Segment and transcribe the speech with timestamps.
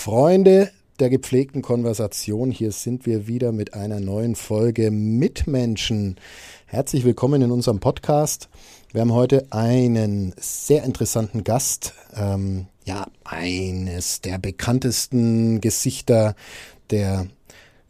[0.00, 6.16] Freunde der gepflegten Konversation, hier sind wir wieder mit einer neuen Folge Mitmenschen.
[6.64, 8.48] Herzlich willkommen in unserem Podcast.
[8.92, 16.34] Wir haben heute einen sehr interessanten Gast, ähm, ja, eines der bekanntesten Gesichter
[16.88, 17.26] der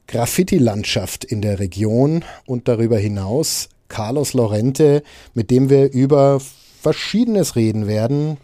[0.09, 5.05] Graffiti-Landschaft in der Region und darüber hinaus Carlos Lorente,
[5.35, 6.41] mit dem wir über
[6.83, 8.37] Verschiedenes reden werden.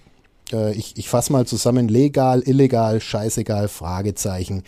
[0.52, 4.62] Äh, ich ich fasse mal zusammen, legal, illegal, scheißegal, Fragezeichen.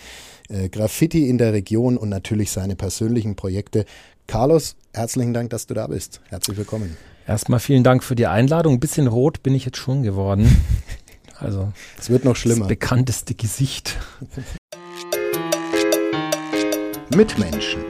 [0.49, 3.85] Äh, Graffiti in der Region und natürlich seine persönlichen Projekte.
[4.27, 6.21] Carlos, herzlichen Dank, dass du da bist.
[6.29, 6.97] Herzlich willkommen.
[7.27, 8.75] Erstmal vielen Dank für die Einladung.
[8.75, 10.63] Ein bisschen rot bin ich jetzt schon geworden.
[11.41, 12.63] Also, es wird noch schlimmer.
[12.63, 13.97] Das bekannteste Gesicht.
[17.15, 17.85] Mitmenschen.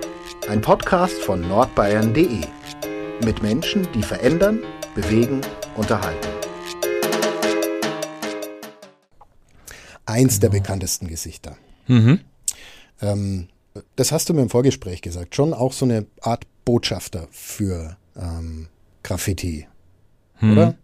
[0.50, 2.42] Ein Podcast von nordbayern.de.
[3.24, 4.58] Mit Menschen, die verändern,
[4.94, 5.41] bewegen,
[5.77, 6.38] unterhalten.
[10.08, 10.62] Eins der genau.
[10.62, 11.56] bekanntesten Gesichter.
[11.86, 12.20] Mhm.
[13.00, 13.48] Ähm,
[13.96, 15.34] das hast du mir im Vorgespräch gesagt.
[15.34, 18.68] Schon auch so eine Art Botschafter für ähm,
[19.02, 19.66] Graffiti,
[20.36, 20.52] hm.
[20.52, 20.74] oder?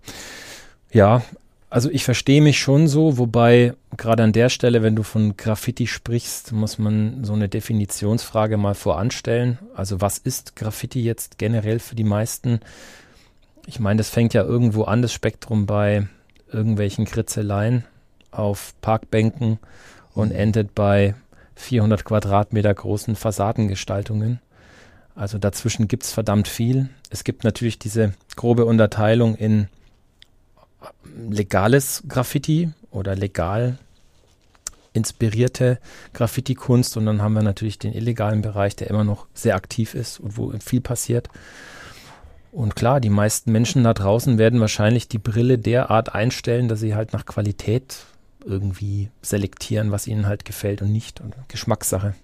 [0.93, 1.23] Ja,
[1.71, 5.87] also ich verstehe mich schon so, wobei gerade an der Stelle, wenn du von Graffiti
[5.87, 9.59] sprichst, muss man so eine Definitionsfrage mal voranstellen.
[9.75, 12.61] Also was ist Graffiti jetzt generell für die meisten?
[13.67, 16.07] Ich meine, das fängt ja irgendwo an, das Spektrum bei
[16.53, 17.85] irgendwelchen Kritzeleien
[18.35, 19.59] auf Parkbänken
[20.15, 20.37] und mhm.
[20.39, 21.15] endet bei
[21.57, 24.41] 400 Quadratmeter großen Fassadengestaltungen.
[25.15, 26.89] Also dazwischen gibt es verdammt viel.
[27.11, 29.69] Es gibt natürlich diese grobe Unterteilung in
[31.29, 33.79] legales Graffiti oder legal
[34.93, 35.79] inspirierte
[36.13, 40.21] Graffiti-Kunst und dann haben wir natürlich den illegalen Bereich, der immer noch sehr aktiv ist
[40.21, 41.29] und wo viel passiert.
[42.53, 46.95] Und klar, die meisten Menschen da draußen werden wahrscheinlich die Brille derart einstellen, dass sie
[46.95, 48.07] halt nach Qualität
[48.45, 51.21] irgendwie selektieren, was ihnen halt gefällt und nicht.
[51.21, 52.15] Und Geschmackssache.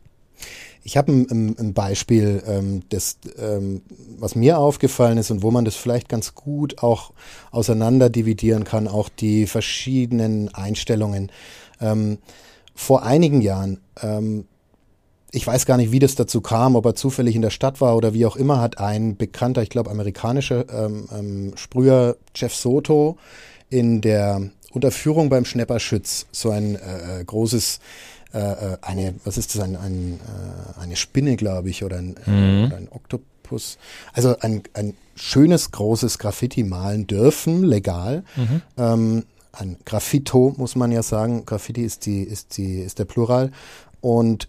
[0.83, 3.83] Ich habe ein, ein, Beispiel, ähm, das, ähm,
[4.19, 7.13] was mir aufgefallen ist und wo man das vielleicht ganz gut auch
[7.51, 11.31] auseinander dividieren kann, auch die verschiedenen Einstellungen.
[11.81, 12.19] Ähm,
[12.75, 14.47] vor einigen Jahren, ähm,
[15.33, 17.97] ich weiß gar nicht, wie das dazu kam, ob er zufällig in der Stadt war
[17.97, 23.19] oder wie auch immer, hat ein bekannter, ich glaube, amerikanischer ähm, ähm, Sprüher Jeff Soto
[23.69, 27.81] in der Unterführung beim Schnepperschütz so ein äh, äh großes
[28.33, 32.17] äh, äh, eine, was ist das, ein, ein, äh, eine Spinne, glaube ich, oder ein,
[32.27, 32.65] äh, mhm.
[32.67, 33.77] oder ein Oktopus.
[34.13, 38.23] Also ein, ein schönes, großes Graffiti malen dürfen, legal.
[38.37, 38.63] Mhm.
[38.77, 41.45] Ähm, ein Graffito, muss man ja sagen.
[41.45, 43.51] Graffiti ist die, ist die, ist der Plural.
[44.01, 44.49] Und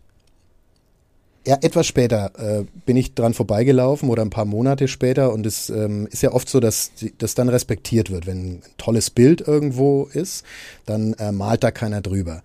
[1.46, 5.70] ja, etwas später äh, bin ich dran vorbeigelaufen oder ein paar Monate später und es
[5.70, 8.28] ähm, ist ja oft so, dass das dann respektiert wird.
[8.28, 10.44] Wenn ein tolles Bild irgendwo ist,
[10.86, 12.44] dann äh, malt da keiner drüber.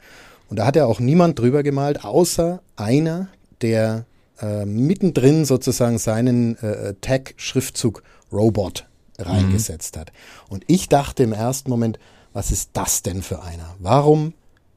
[0.48, 3.28] Und da hat ja auch niemand drüber gemalt, außer einer,
[3.60, 4.06] der
[4.40, 8.02] äh, mittendrin sozusagen seinen äh, Tag-Schriftzug
[8.32, 8.86] Robot
[9.18, 10.00] reingesetzt mhm.
[10.00, 10.12] hat.
[10.48, 11.98] Und ich dachte im ersten Moment,
[12.32, 13.74] was ist das denn für einer?
[13.78, 14.34] Warum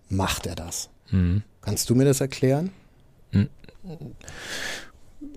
[0.09, 0.89] macht er das?
[1.11, 1.43] Mhm.
[1.61, 2.71] Kannst du mir das erklären?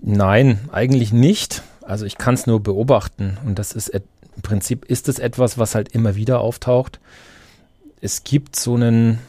[0.01, 1.63] Nein, eigentlich nicht.
[1.81, 5.75] Also ich kann es nur beobachten und das ist im Prinzip ist es etwas, was
[5.75, 6.99] halt immer wieder auftaucht.
[8.01, 9.19] Es gibt so einen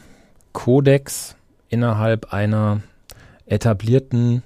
[0.53, 1.35] Kodex
[1.69, 2.81] innerhalb einer
[3.45, 4.43] etablierten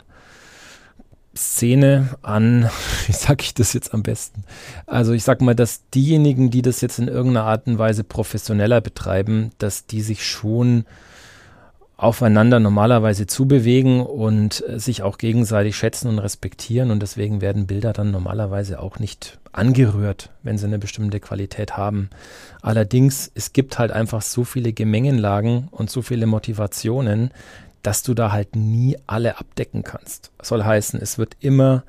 [1.35, 2.69] Szene an,
[3.07, 4.43] wie sage ich das jetzt am besten?
[4.85, 8.81] Also ich sage mal, dass diejenigen, die das jetzt in irgendeiner Art und Weise professioneller
[8.81, 10.85] betreiben, dass die sich schon
[11.99, 17.91] aufeinander normalerweise zubewegen und äh, sich auch gegenseitig schätzen und respektieren und deswegen werden Bilder
[17.91, 22.09] dann normalerweise auch nicht angerührt, wenn sie eine bestimmte Qualität haben.
[22.61, 27.31] Allerdings, es gibt halt einfach so viele Gemengenlagen und so viele Motivationen,
[27.83, 30.31] dass du da halt nie alle abdecken kannst.
[30.41, 31.83] Soll heißen, es wird immer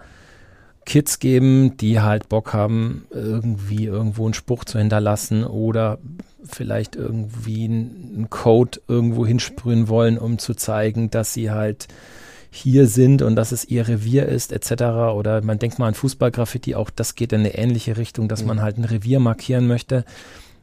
[0.87, 5.99] Kids geben, die halt Bock haben, irgendwie irgendwo einen Spruch zu hinterlassen oder
[6.45, 11.89] vielleicht irgendwie einen Code irgendwo hinsprühen wollen, um zu zeigen, dass sie halt
[12.51, 14.83] hier sind und dass es ihr Revier ist, etc.
[15.15, 18.49] Oder man denkt mal an Fußballgraffiti, auch das geht in eine ähnliche Richtung, dass mhm.
[18.49, 20.05] man halt ein Revier markieren möchte.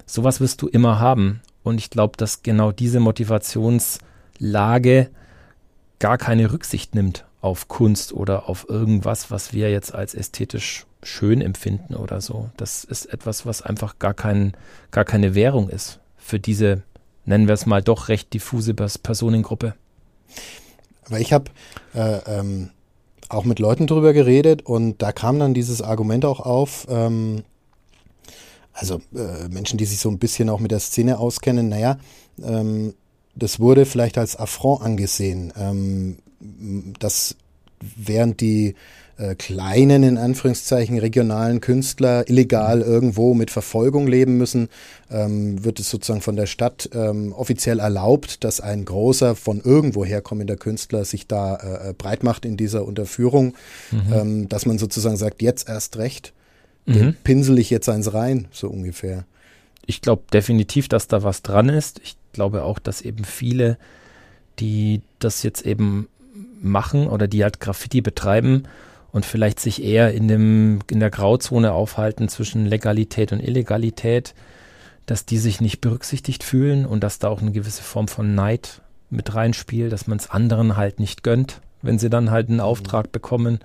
[0.06, 1.42] Sowas wirst du immer haben.
[1.64, 5.10] Und ich glaube, dass genau diese Motivationslage
[6.00, 11.42] gar keine Rücksicht nimmt auf Kunst oder auf irgendwas, was wir jetzt als ästhetisch schön
[11.42, 12.50] empfinden oder so.
[12.58, 14.54] Das ist etwas, was einfach gar, kein,
[14.92, 16.84] gar keine Währung ist für diese,
[17.26, 19.76] nennen wir es mal, doch recht diffuse Personengruppe.
[21.06, 21.46] Aber ich habe
[21.96, 22.72] äh, ähm,
[23.30, 27.44] auch mit Leuten drüber geredet und da kam dann dieses Argument auch auf, ähm,
[28.74, 31.98] also äh, Menschen, die sich so ein bisschen auch mit der Szene auskennen, naja,
[32.44, 32.94] ähm,
[33.36, 36.18] das wurde vielleicht als Affront angesehen, ähm,
[37.00, 37.36] dass
[37.80, 38.76] während die
[39.18, 44.70] äh, kleinen, in Anführungszeichen, regionalen Künstler illegal irgendwo mit Verfolgung leben müssen,
[45.10, 50.06] ähm, wird es sozusagen von der Stadt ähm, offiziell erlaubt, dass ein großer von irgendwo
[50.06, 53.56] herkommender Künstler sich da äh, breit macht in dieser Unterführung,
[53.92, 54.14] mhm.
[54.14, 56.34] ähm, dass man sozusagen sagt, jetzt erst recht,
[56.86, 57.16] mhm.
[57.24, 59.26] pinsel ich jetzt eins rein, so ungefähr.
[59.88, 62.02] Ich glaube definitiv, dass da was dran ist.
[62.04, 63.80] Ich glaube auch, dass eben viele,
[64.60, 66.08] die das jetzt eben
[66.62, 68.64] machen oder die halt Graffiti betreiben
[69.18, 74.36] und vielleicht sich eher in, dem, in der Grauzone aufhalten zwischen Legalität und Illegalität,
[75.08, 78.84] dass die sich nicht berücksichtigt fühlen und dass da auch eine gewisse Form von Neid
[79.10, 83.12] mit reinspielt, dass man es anderen halt nicht gönnt, wenn sie dann halt einen Auftrag
[83.12, 83.58] bekommen.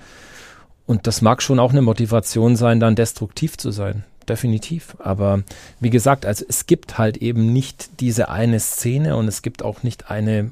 [0.87, 4.05] Und das mag schon auch eine Motivation sein, dann destruktiv zu sein.
[4.27, 4.97] Definitiv.
[5.01, 5.43] Aber
[5.81, 9.83] wie gesagt, also es gibt halt eben nicht diese eine Szene und es gibt auch
[9.83, 10.51] nicht eine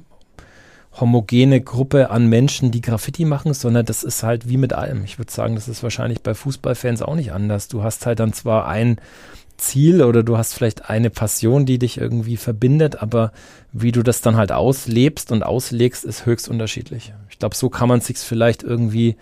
[0.99, 5.05] homogene Gruppe an Menschen, die Graffiti machen, sondern das ist halt wie mit allem.
[5.05, 7.69] Ich würde sagen, das ist wahrscheinlich bei Fußballfans auch nicht anders.
[7.69, 9.01] Du hast halt dann zwar ein
[9.57, 13.33] Ziel oder du hast vielleicht eine Passion, die dich irgendwie verbindet, aber
[13.73, 17.13] wie du das dann halt auslebst und auslegst, ist höchst unterschiedlich.
[17.29, 19.17] Ich glaube, so kann man sich vielleicht irgendwie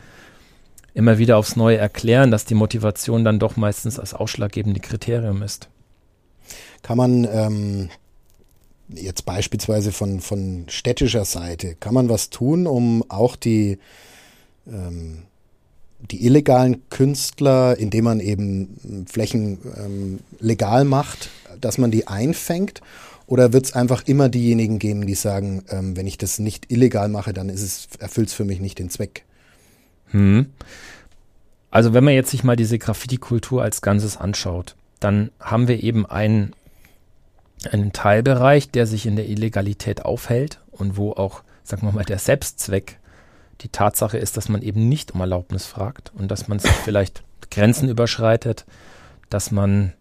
[0.94, 5.68] immer wieder aufs Neue erklären, dass die Motivation dann doch meistens das ausschlaggebende Kriterium ist.
[6.82, 7.90] Kann man ähm,
[8.88, 13.78] jetzt beispielsweise von, von städtischer Seite, kann man was tun, um auch die,
[14.66, 15.24] ähm,
[16.10, 21.30] die illegalen Künstler, indem man eben Flächen ähm, legal macht,
[21.60, 22.80] dass man die einfängt?
[23.26, 27.10] Oder wird es einfach immer diejenigen geben, die sagen, ähm, wenn ich das nicht illegal
[27.10, 29.24] mache, dann ist es, erfüllt es für mich nicht den Zweck?
[30.06, 30.46] Hm.
[31.70, 36.06] Also wenn man jetzt sich mal diese Graffiti-Kultur als Ganzes anschaut, dann haben wir eben
[36.06, 36.54] einen
[37.70, 42.18] einen Teilbereich, der sich in der Illegalität aufhält und wo auch, sagen wir mal, der
[42.18, 42.98] Selbstzweck
[43.60, 47.22] die Tatsache ist, dass man eben nicht um Erlaubnis fragt und dass man sich vielleicht
[47.50, 48.64] Grenzen überschreitet,
[49.30, 49.92] dass man,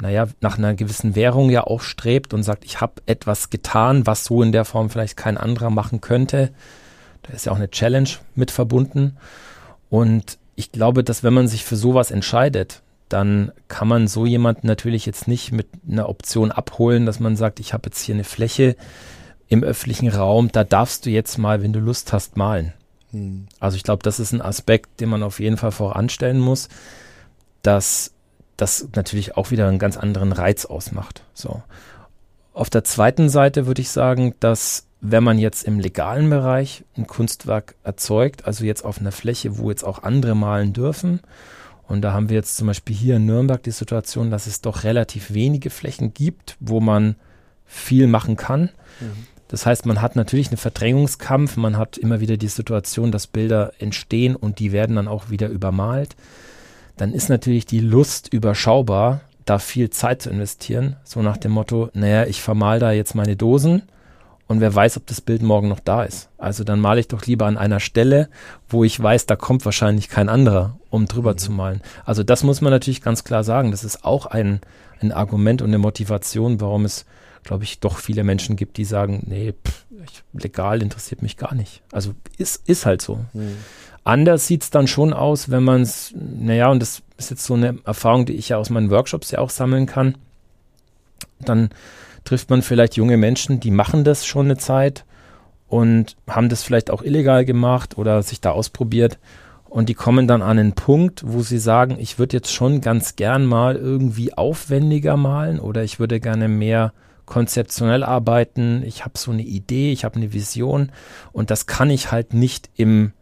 [0.00, 4.24] naja, nach einer gewissen Währung ja auch strebt und sagt, ich habe etwas getan, was
[4.24, 6.50] so in der Form vielleicht kein anderer machen könnte.
[7.22, 9.16] Da ist ja auch eine Challenge mit verbunden.
[9.88, 14.66] Und ich glaube, dass wenn man sich für sowas entscheidet, dann kann man so jemanden
[14.66, 18.24] natürlich jetzt nicht mit einer Option abholen, dass man sagt, ich habe jetzt hier eine
[18.24, 18.76] Fläche
[19.48, 22.72] im öffentlichen Raum, da darfst du jetzt mal, wenn du Lust hast, malen.
[23.10, 23.48] Hm.
[23.58, 26.68] Also ich glaube, das ist ein Aspekt, den man auf jeden Fall voranstellen muss,
[27.62, 28.12] dass
[28.56, 31.22] das natürlich auch wieder einen ganz anderen Reiz ausmacht.
[31.34, 31.62] So.
[32.52, 37.06] Auf der zweiten Seite würde ich sagen, dass wenn man jetzt im legalen Bereich ein
[37.06, 41.20] Kunstwerk erzeugt, also jetzt auf einer Fläche, wo jetzt auch andere malen dürfen,
[41.90, 44.84] und da haben wir jetzt zum Beispiel hier in Nürnberg die Situation, dass es doch
[44.84, 47.16] relativ wenige Flächen gibt, wo man
[47.66, 48.70] viel machen kann.
[49.00, 49.26] Mhm.
[49.48, 53.72] Das heißt, man hat natürlich einen Verdrängungskampf, man hat immer wieder die Situation, dass Bilder
[53.80, 56.14] entstehen und die werden dann auch wieder übermalt.
[56.96, 60.94] Dann ist natürlich die Lust überschaubar, da viel Zeit zu investieren.
[61.02, 63.82] So nach dem Motto, naja, ich vermal da jetzt meine Dosen
[64.50, 66.28] und wer weiß, ob das Bild morgen noch da ist.
[66.36, 68.28] Also dann male ich doch lieber an einer Stelle,
[68.68, 71.38] wo ich weiß, da kommt wahrscheinlich kein anderer, um drüber mhm.
[71.38, 71.82] zu malen.
[72.04, 73.70] Also das muss man natürlich ganz klar sagen.
[73.70, 74.60] Das ist auch ein,
[75.00, 77.06] ein Argument und eine Motivation, warum es,
[77.44, 79.84] glaube ich, doch viele Menschen gibt, die sagen, nee, pff,
[80.32, 81.82] legal interessiert mich gar nicht.
[81.92, 83.20] Also ist, ist halt so.
[83.32, 83.56] Mhm.
[84.02, 87.54] Anders sieht es dann schon aus, wenn man es, naja, und das ist jetzt so
[87.54, 90.18] eine Erfahrung, die ich ja aus meinen Workshops ja auch sammeln kann.
[91.38, 91.70] Dann
[92.24, 95.04] trifft man vielleicht junge Menschen, die machen das schon eine Zeit
[95.68, 99.18] und haben das vielleicht auch illegal gemacht oder sich da ausprobiert.
[99.68, 103.14] Und die kommen dann an einen Punkt, wo sie sagen, ich würde jetzt schon ganz
[103.14, 106.92] gern mal irgendwie aufwendiger malen oder ich würde gerne mehr
[107.24, 108.82] konzeptionell arbeiten.
[108.84, 110.90] Ich habe so eine Idee, ich habe eine Vision
[111.30, 113.12] und das kann ich halt nicht im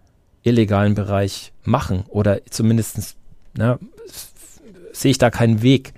[0.42, 3.16] illegalen Bereich machen oder zumindest
[3.54, 3.78] ne,
[4.92, 5.92] sehe ich da keinen Weg.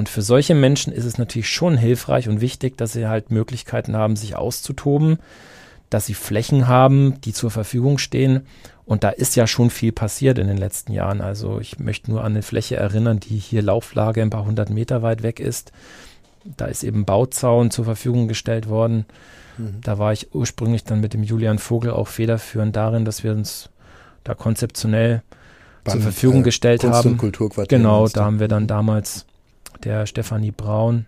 [0.00, 3.94] Und für solche Menschen ist es natürlich schon hilfreich und wichtig, dass sie halt Möglichkeiten
[3.94, 5.18] haben, sich auszutoben,
[5.90, 8.46] dass sie Flächen haben, die zur Verfügung stehen.
[8.86, 11.20] Und da ist ja schon viel passiert in den letzten Jahren.
[11.20, 15.02] Also ich möchte nur an eine Fläche erinnern, die hier Lauflage ein paar hundert Meter
[15.02, 15.70] weit weg ist.
[16.56, 19.04] Da ist eben Bauzaun zur Verfügung gestellt worden.
[19.58, 19.82] Mhm.
[19.82, 23.68] Da war ich ursprünglich dann mit dem Julian Vogel auch federführend darin, dass wir uns
[24.24, 25.22] da konzeptionell
[25.84, 27.10] Beim, zur Verfügung äh, gestellt Kunst haben.
[27.10, 29.26] Und Kulturquartier genau, da haben wir dann damals
[29.84, 31.06] der Stefanie Braun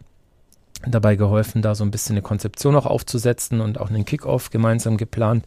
[0.87, 4.97] dabei geholfen, da so ein bisschen eine Konzeption auch aufzusetzen und auch einen Kickoff gemeinsam
[4.97, 5.45] geplant.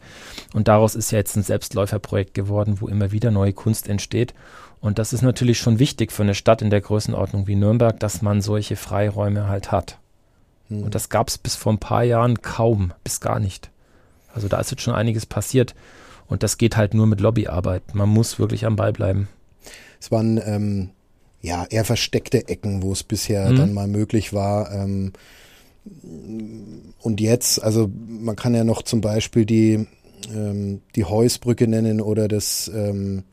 [0.54, 4.34] Und daraus ist ja jetzt ein Selbstläuferprojekt geworden, wo immer wieder neue Kunst entsteht.
[4.80, 8.22] Und das ist natürlich schon wichtig für eine Stadt in der Größenordnung wie Nürnberg, dass
[8.22, 9.98] man solche Freiräume halt hat.
[10.70, 10.84] Hm.
[10.84, 13.70] Und das gab es bis vor ein paar Jahren kaum, bis gar nicht.
[14.34, 15.76] Also da ist jetzt schon einiges passiert.
[16.28, 17.94] Und das geht halt nur mit Lobbyarbeit.
[17.94, 19.28] Man muss wirklich am Ball bleiben.
[20.00, 20.90] Es waren ähm,
[21.46, 23.56] ja eher versteckte Ecken, wo es bisher mhm.
[23.56, 24.72] dann mal möglich war.
[24.74, 25.14] Ähm,
[27.00, 29.88] und jetzt, also man kann ja noch zum Beispiel die,
[30.34, 33.24] ähm, die Heusbrücke nennen oder das, ähm,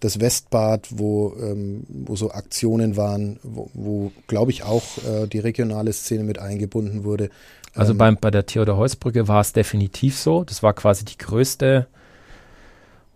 [0.00, 5.38] das Westbad, wo, ähm, wo so Aktionen waren, wo, wo glaube ich auch äh, die
[5.38, 7.30] regionale Szene mit eingebunden wurde.
[7.74, 10.44] Also ähm, beim, bei der Theodor-Heuss-Brücke war es definitiv so.
[10.44, 11.86] Das war quasi die größte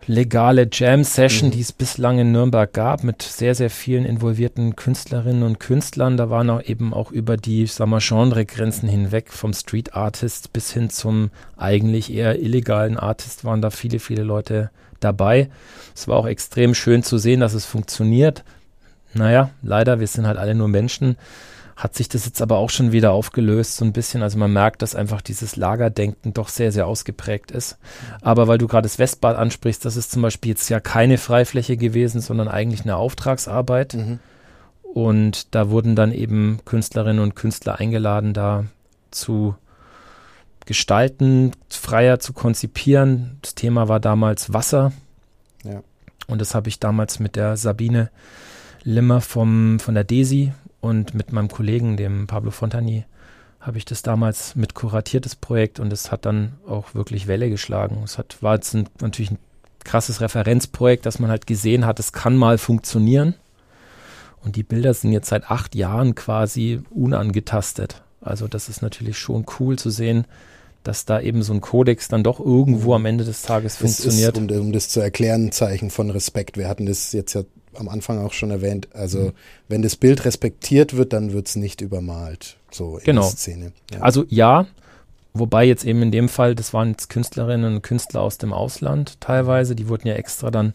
[0.07, 1.53] legale Jam-Session, mhm.
[1.53, 6.17] die es bislang in Nürnberg gab, mit sehr, sehr vielen involvierten Künstlerinnen und Künstlern.
[6.17, 10.73] Da waren auch eben auch über die, sagen wir, Genregrenzen hinweg, vom Street Artist bis
[10.73, 15.51] hin zum eigentlich eher illegalen Artist, waren da viele, viele Leute dabei.
[15.95, 18.45] Es war auch extrem schön zu sehen, dass es funktioniert.
[19.15, 21.17] Naja, leider, wir sind halt alle nur Menschen
[21.79, 24.25] hat sich das jetzt aber auch schon wieder aufgelöst, so ein bisschen.
[24.25, 27.79] Also man merkt, dass einfach dieses Lagerdenken doch sehr, sehr ausgeprägt ist.
[28.21, 31.77] Aber weil du gerade das Westbad ansprichst, das ist zum Beispiel jetzt ja keine Freifläche
[31.77, 33.95] gewesen, sondern eigentlich eine Auftragsarbeit.
[33.95, 34.19] Mhm.
[34.83, 38.65] Und da wurden dann eben Künstlerinnen und Künstler eingeladen, da
[39.13, 39.55] zu
[40.67, 43.39] gestalten, freier zu konzipieren.
[43.43, 44.91] Das Thema war damals Wasser.
[45.63, 45.83] Ja.
[46.27, 48.11] Und das habe ich damals mit der Sabine
[48.83, 53.05] Limmer vom, von der DESI und mit meinem Kollegen, dem Pablo Fontani,
[53.61, 58.03] habe ich das damals mit kuratiertes Projekt und es hat dann auch wirklich Welle geschlagen.
[58.05, 59.39] Es hat, war jetzt ein, natürlich ein
[59.85, 63.35] krasses Referenzprojekt, dass man halt gesehen hat, es kann mal funktionieren.
[64.45, 68.03] Und die Bilder sind jetzt seit acht Jahren quasi unangetastet.
[68.21, 70.27] Also das ist natürlich schon cool zu sehen,
[70.89, 74.39] dass da eben so ein Kodex dann doch irgendwo am Ende des Tages das funktioniert.
[74.39, 76.57] Ist, um, um, das zu erklären, ein Zeichen von Respekt.
[76.57, 77.43] Wir hatten das jetzt ja
[77.75, 78.89] am Anfang auch schon erwähnt.
[78.95, 79.33] Also mhm.
[79.69, 82.57] wenn das Bild respektiert wird, dann wird es nicht übermalt.
[82.71, 83.21] So in genau.
[83.21, 83.73] der Szene.
[83.93, 84.01] Ja.
[84.01, 84.67] Also ja,
[85.35, 89.21] wobei jetzt eben in dem Fall, das waren jetzt Künstlerinnen und Künstler aus dem Ausland
[89.21, 90.73] teilweise, die wurden ja extra dann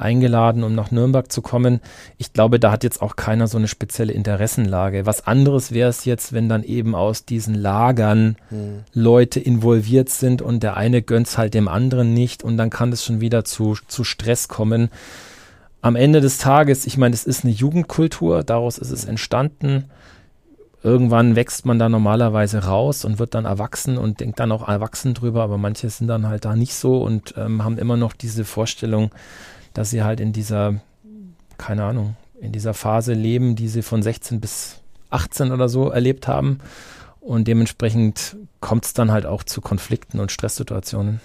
[0.00, 1.80] eingeladen, um nach Nürnberg zu kommen.
[2.18, 5.06] Ich glaube, da hat jetzt auch keiner so eine spezielle Interessenlage.
[5.06, 8.84] Was anderes wäre es jetzt, wenn dann eben aus diesen Lagern hm.
[8.92, 13.04] Leute involviert sind und der eine gönnt halt dem anderen nicht und dann kann es
[13.04, 14.90] schon wieder zu, zu Stress kommen
[15.82, 19.86] am Ende des Tages, ich meine, es ist eine Jugendkultur, daraus ist es entstanden.
[20.82, 25.12] Irgendwann wächst man da normalerweise raus und wird dann erwachsen und denkt dann auch erwachsen
[25.12, 28.44] drüber, aber manche sind dann halt da nicht so und ähm, haben immer noch diese
[28.44, 29.10] Vorstellung,
[29.74, 30.80] dass sie halt in dieser,
[31.58, 36.28] keine Ahnung, in dieser Phase leben, die sie von 16 bis 18 oder so erlebt
[36.28, 36.58] haben.
[37.20, 41.20] Und dementsprechend kommt es dann halt auch zu Konflikten und Stresssituationen.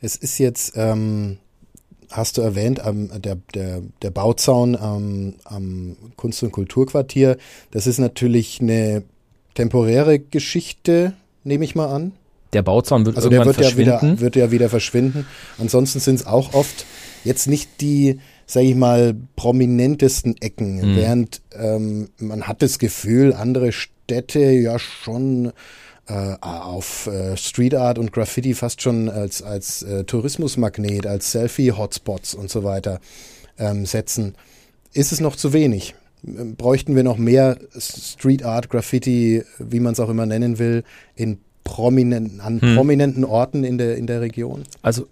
[0.00, 1.38] Es ist jetzt ähm,
[2.12, 7.36] hast du erwähnt, ähm, der, der, der Bauzaun am, am Kunst- und Kulturquartier,
[7.70, 9.02] das ist natürlich eine
[9.54, 12.12] temporäre Geschichte, nehme ich mal an.
[12.52, 13.90] Der Bauzaun wird also irgendwann der wird verschwinden.
[13.90, 15.26] Ja wieder, wird ja wieder verschwinden.
[15.58, 16.84] Ansonsten sind es auch oft
[17.24, 20.96] jetzt nicht die, sage ich mal, prominentesten Ecken, mhm.
[20.96, 25.52] während ähm, man hat das Gefühl, andere Städte ja schon
[26.08, 32.34] äh, auf äh, Street Art und Graffiti fast schon als, als äh, Tourismusmagnet, als Selfie-Hotspots
[32.34, 33.00] und so weiter
[33.58, 34.34] ähm, setzen,
[34.92, 35.94] ist es noch zu wenig.
[36.26, 40.82] Ähm, bräuchten wir noch mehr Street Art, Graffiti, wie man es auch immer nennen will,
[41.14, 42.76] in prominenten, an hm.
[42.76, 44.64] prominenten Orten in der, in der Region?
[44.82, 45.06] Also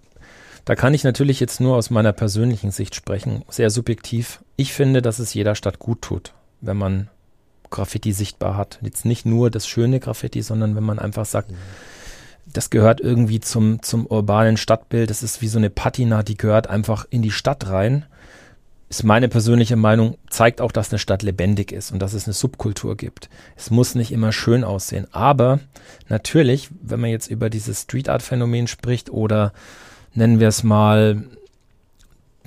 [0.65, 4.43] da kann ich natürlich jetzt nur aus meiner persönlichen Sicht sprechen, sehr subjektiv.
[4.57, 7.09] Ich finde, dass es jeder Stadt gut tut, wenn man
[7.71, 8.79] Graffiti sichtbar hat.
[8.81, 11.55] Jetzt nicht nur das schöne Graffiti, sondern wenn man einfach sagt, mhm.
[12.45, 16.67] das gehört irgendwie zum, zum urbanen Stadtbild, das ist wie so eine Patina, die gehört
[16.67, 18.05] einfach in die Stadt rein.
[18.91, 22.33] Ist meine persönliche Meinung, zeigt auch, dass eine Stadt lebendig ist und dass es eine
[22.33, 23.29] Subkultur gibt.
[23.55, 25.07] Es muss nicht immer schön aussehen.
[25.13, 25.61] Aber
[26.09, 29.53] natürlich, wenn man jetzt über dieses Street Art Phänomen spricht oder
[30.13, 31.23] nennen wir es mal,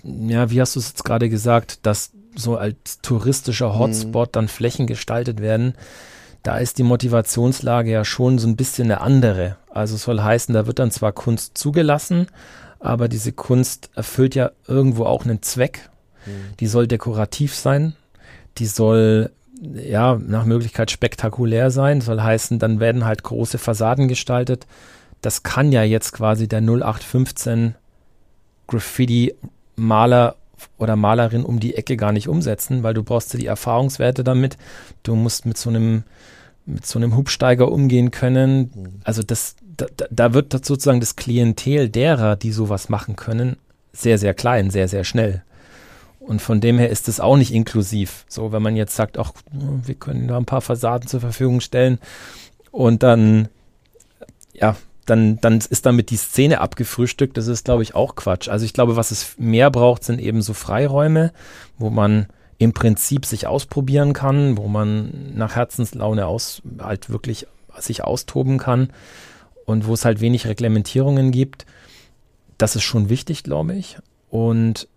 [0.03, 3.79] ja, wie hast du es jetzt gerade gesagt, dass so als touristischer mhm.
[3.79, 4.33] Hotspot mhm.
[4.33, 5.73] dann Flächen gestaltet werden,
[6.43, 9.57] da ist die Motivationslage ja schon so ein bisschen eine andere.
[9.71, 12.27] Also soll heißen, da wird dann zwar Kunst zugelassen,
[12.81, 15.89] aber diese Kunst erfüllt ja irgendwo auch einen Zweck.
[16.26, 16.57] Mhm.
[16.61, 17.95] Die soll dekorativ sein,
[18.59, 24.66] die soll ja nach Möglichkeit spektakulär sein, soll heißen, dann werden halt große Fassaden gestaltet.
[25.23, 27.75] Das kann ja jetzt quasi der 0815
[28.66, 29.35] Graffiti
[29.76, 30.37] Maler
[30.78, 34.57] oder Malerin um die Ecke gar nicht umsetzen, weil du brauchst ja die Erfahrungswerte damit.
[35.02, 36.04] Du musst mit so einem
[36.66, 38.71] mit so einem Hubsteiger umgehen können.
[38.75, 39.00] Mhm.
[39.04, 43.57] Also das, da, da wird sozusagen das Klientel derer, die sowas machen können,
[43.93, 45.43] sehr, sehr klein, sehr, sehr schnell.
[46.25, 48.25] Und von dem her ist es auch nicht inklusiv.
[48.28, 51.99] So, wenn man jetzt sagt, ach, wir können da ein paar Fassaden zur Verfügung stellen
[52.71, 53.49] und dann,
[54.54, 57.37] ja, dann, dann ist damit die Szene abgefrühstückt.
[57.37, 58.49] Das ist, glaube ich, auch Quatsch.
[58.49, 61.33] Also ich glaube, was es mehr braucht, sind eben so Freiräume,
[61.76, 62.26] wo man
[62.57, 67.47] im Prinzip sich ausprobieren kann, wo man nach Herzenslaune aus, halt wirklich
[67.78, 68.88] sich austoben kann
[69.66, 71.66] und wo es halt wenig Reglementierungen gibt.
[72.57, 73.99] Das ist schon wichtig, glaube ich.
[74.31, 74.88] Und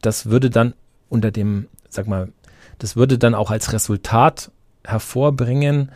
[0.00, 0.74] das würde dann
[1.08, 2.28] unter dem, sag mal,
[2.78, 4.50] das würde dann auch als Resultat
[4.84, 5.90] hervorbringen,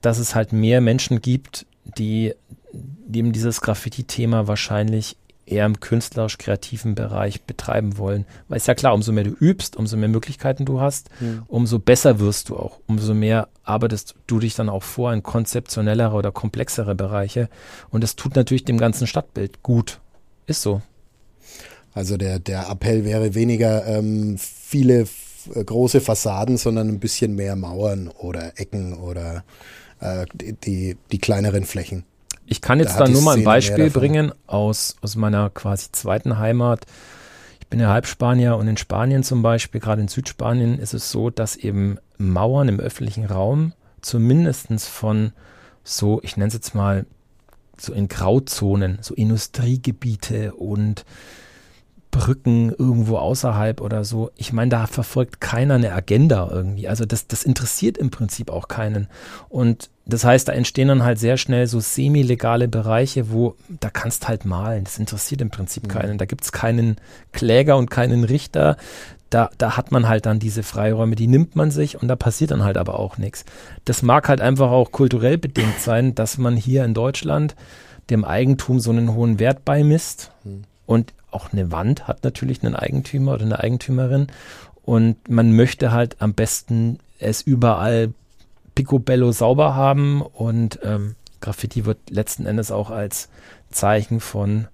[0.00, 2.34] dass es halt mehr Menschen gibt, die
[2.72, 8.26] dem dieses Graffiti-Thema wahrscheinlich eher im künstlerisch-kreativen Bereich betreiben wollen.
[8.48, 11.42] Weil es ja klar, umso mehr du übst, umso mehr Möglichkeiten du hast, mhm.
[11.48, 16.14] umso besser wirst du auch, umso mehr arbeitest du dich dann auch vor in konzeptionellere
[16.14, 17.48] oder komplexere Bereiche.
[17.90, 20.00] Und das tut natürlich dem ganzen Stadtbild gut.
[20.46, 20.80] Ist so.
[21.94, 25.06] Also der, der Appell wäre weniger ähm, viele
[25.54, 29.44] große Fassaden, sondern ein bisschen mehr Mauern oder Ecken oder
[30.00, 32.04] äh, die, die, die kleineren Flächen.
[32.46, 36.38] Ich kann jetzt da, da nur mal ein Beispiel bringen aus, aus meiner quasi zweiten
[36.38, 36.86] Heimat.
[37.60, 41.30] Ich bin ja Halbspanier und in Spanien zum Beispiel, gerade in Südspanien, ist es so,
[41.30, 43.72] dass eben Mauern im öffentlichen Raum
[44.02, 45.32] zumindest von
[45.84, 47.06] so, ich nenne es jetzt mal,
[47.78, 51.04] so in Grauzonen, so Industriegebiete und
[52.12, 54.30] Brücken irgendwo außerhalb oder so.
[54.36, 56.86] Ich meine, da verfolgt keiner eine Agenda irgendwie.
[56.86, 59.08] Also das, das interessiert im Prinzip auch keinen.
[59.48, 64.28] Und das heißt, da entstehen dann halt sehr schnell so semi-legale Bereiche, wo da kannst
[64.28, 64.84] halt malen.
[64.84, 65.88] Das interessiert im Prinzip mhm.
[65.88, 66.18] keinen.
[66.18, 66.96] Da gibt es keinen
[67.32, 68.76] Kläger und keinen Richter.
[69.30, 72.50] Da, da hat man halt dann diese Freiräume, die nimmt man sich und da passiert
[72.50, 73.46] dann halt aber auch nichts.
[73.86, 77.56] Das mag halt einfach auch kulturell bedingt sein, dass man hier in Deutschland
[78.10, 80.30] dem Eigentum so einen hohen Wert beimisst.
[80.44, 80.64] Mhm.
[80.86, 84.26] Und auch eine Wand hat natürlich einen Eigentümer oder eine Eigentümerin.
[84.84, 88.12] Und man möchte halt am besten es überall
[88.74, 90.22] picobello sauber haben.
[90.22, 93.28] Und ähm, Graffiti wird letzten Endes auch als
[93.70, 94.66] Zeichen von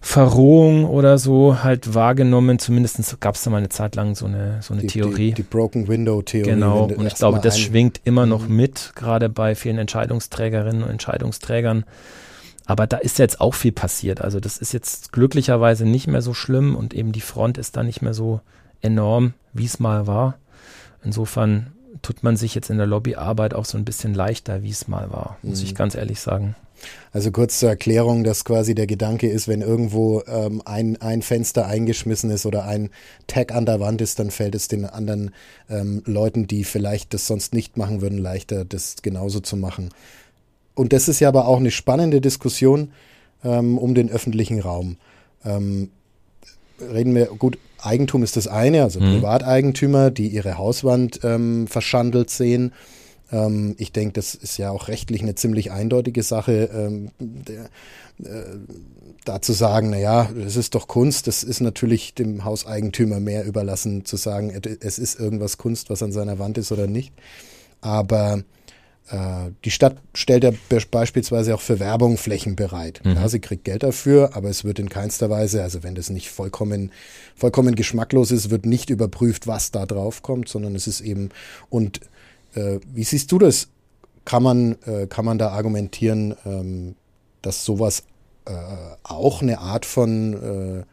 [0.00, 2.58] Verrohung oder so halt wahrgenommen.
[2.58, 5.30] Zumindest gab es da mal eine Zeit lang so eine, so eine die, Theorie.
[5.30, 6.50] Die, die, Broken Window Theorie.
[6.50, 8.56] Genau, und ich glaube, das schwingt immer noch mhm.
[8.56, 11.84] mit, gerade bei vielen Entscheidungsträgerinnen und Entscheidungsträgern.
[12.66, 14.20] Aber da ist jetzt auch viel passiert.
[14.20, 17.82] Also das ist jetzt glücklicherweise nicht mehr so schlimm und eben die Front ist da
[17.82, 18.40] nicht mehr so
[18.82, 20.36] enorm, wie es mal war.
[21.04, 24.88] Insofern tut man sich jetzt in der Lobbyarbeit auch so ein bisschen leichter, wie es
[24.88, 25.66] mal war, muss mhm.
[25.66, 26.56] ich ganz ehrlich sagen.
[27.10, 31.66] Also kurz zur Erklärung, dass quasi der Gedanke ist, wenn irgendwo ähm, ein, ein Fenster
[31.66, 32.90] eingeschmissen ist oder ein
[33.26, 35.30] Tag an der Wand ist, dann fällt es den anderen
[35.70, 39.88] ähm, Leuten, die vielleicht das sonst nicht machen würden, leichter, das genauso zu machen
[40.76, 42.92] und das ist ja aber auch eine spannende Diskussion
[43.42, 44.98] ähm, um den öffentlichen Raum.
[45.44, 45.90] Ähm,
[46.80, 49.16] reden wir, gut, Eigentum ist das eine, also mhm.
[49.16, 52.72] Privateigentümer, die ihre Hauswand ähm, verschandelt sehen.
[53.32, 57.64] Ähm, ich denke, das ist ja auch rechtlich eine ziemlich eindeutige Sache, ähm, der,
[58.22, 58.56] äh,
[59.24, 64.04] da zu sagen, naja, das ist doch Kunst, das ist natürlich dem Hauseigentümer mehr überlassen,
[64.04, 67.12] zu sagen, es ist irgendwas Kunst, was an seiner Wand ist oder nicht.
[67.80, 68.42] Aber
[69.64, 70.50] die Stadt stellt ja
[70.90, 73.00] beispielsweise auch für Werbung Flächen bereit.
[73.04, 73.14] Mhm.
[73.14, 76.28] Ja, sie kriegt Geld dafür, aber es wird in keinster Weise, also wenn das nicht
[76.28, 76.90] vollkommen,
[77.36, 81.28] vollkommen geschmacklos ist, wird nicht überprüft, was da drauf kommt, sondern es ist eben,
[81.70, 82.00] und
[82.54, 83.68] äh, wie siehst du das?
[84.24, 86.96] Kann man, äh, kann man da argumentieren, ähm,
[87.42, 88.02] dass sowas
[88.46, 88.52] äh,
[89.04, 90.84] auch eine Art von äh,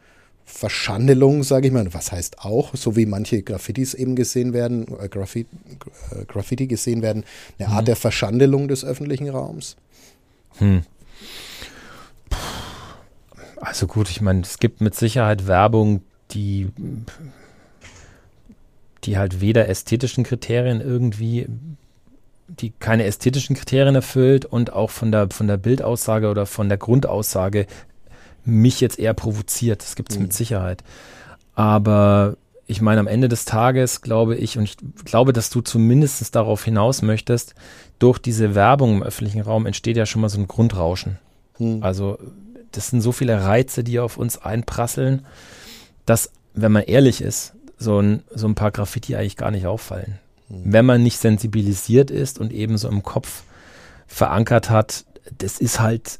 [0.44, 1.92] Verschandelung, sage ich mal.
[1.94, 5.48] Was heißt auch, so wie manche Graffitis eben gesehen werden, äh, Graffiti,
[6.10, 7.24] äh, Graffiti gesehen werden,
[7.58, 7.86] eine Art mhm.
[7.86, 9.76] der Verschandelung des öffentlichen Raums?
[10.58, 10.82] Hm.
[13.56, 16.02] Also gut, ich meine, es gibt mit Sicherheit Werbung,
[16.32, 16.68] die,
[19.04, 21.46] die halt weder ästhetischen Kriterien irgendwie,
[22.48, 26.78] die keine ästhetischen Kriterien erfüllt und auch von der, von der Bildaussage oder von der
[26.78, 27.66] Grundaussage
[28.44, 29.82] mich jetzt eher provoziert.
[29.82, 30.24] Das gibt es mhm.
[30.24, 30.82] mit Sicherheit.
[31.54, 36.34] Aber ich meine, am Ende des Tages glaube ich, und ich glaube, dass du zumindest
[36.34, 37.54] darauf hinaus möchtest,
[37.98, 41.18] durch diese Werbung im öffentlichen Raum entsteht ja schon mal so ein Grundrauschen.
[41.58, 41.82] Mhm.
[41.82, 42.18] Also
[42.72, 45.24] das sind so viele Reize, die auf uns einprasseln,
[46.06, 50.18] dass, wenn man ehrlich ist, so ein, so ein paar Graffiti eigentlich gar nicht auffallen.
[50.48, 50.62] Mhm.
[50.64, 53.44] Wenn man nicht sensibilisiert ist und eben so im Kopf
[54.06, 55.04] verankert hat,
[55.38, 56.18] das ist halt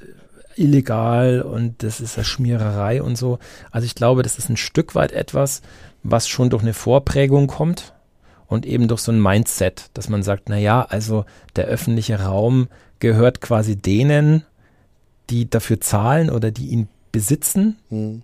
[0.56, 3.38] illegal und das ist eine Schmiererei und so.
[3.70, 5.62] Also ich glaube, das ist ein Stück weit etwas,
[6.02, 7.94] was schon durch eine Vorprägung kommt
[8.46, 11.24] und eben durch so ein Mindset, dass man sagt, na ja, also
[11.56, 12.68] der öffentliche Raum
[13.00, 14.44] gehört quasi denen,
[15.30, 17.76] die dafür zahlen oder die ihn besitzen.
[17.90, 18.22] Mhm.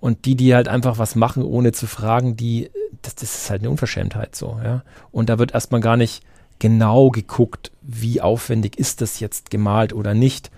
[0.00, 3.62] Und die, die halt einfach was machen, ohne zu fragen, die, das, das ist halt
[3.62, 4.82] eine Unverschämtheit so, ja.
[5.10, 6.22] Und da wird erstmal gar nicht
[6.58, 10.50] genau geguckt, wie aufwendig ist das jetzt gemalt oder nicht.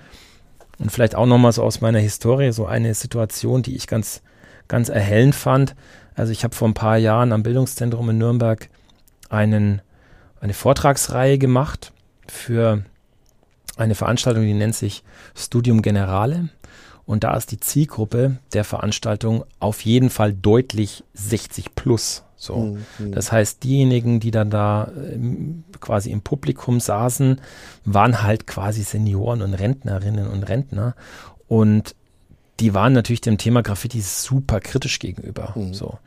[0.79, 4.23] Und vielleicht auch nochmal so aus meiner Historie so eine Situation, die ich ganz,
[4.69, 5.75] ganz erhellend fand.
[6.15, 8.69] Also ich habe vor ein paar Jahren am Bildungszentrum in Nürnberg
[9.29, 9.81] einen,
[10.41, 11.93] eine Vortragsreihe gemacht
[12.29, 12.83] für
[13.77, 15.03] eine Veranstaltung, die nennt sich
[15.35, 16.49] Studium Generale.
[17.07, 22.25] Und da ist die Zielgruppe der Veranstaltung auf jeden Fall deutlich 60 plus.
[22.37, 22.57] So.
[22.57, 23.13] Mhm, mhm.
[23.13, 27.41] Das heißt, diejenigen, die dann da ähm, quasi im Publikum saßen,
[27.85, 30.95] waren halt quasi Senioren und Rentnerinnen und Rentner.
[31.49, 31.95] Und
[32.61, 35.53] die waren natürlich dem Thema Graffiti super kritisch gegenüber.
[35.55, 35.75] Mhm.
[35.75, 35.99] So.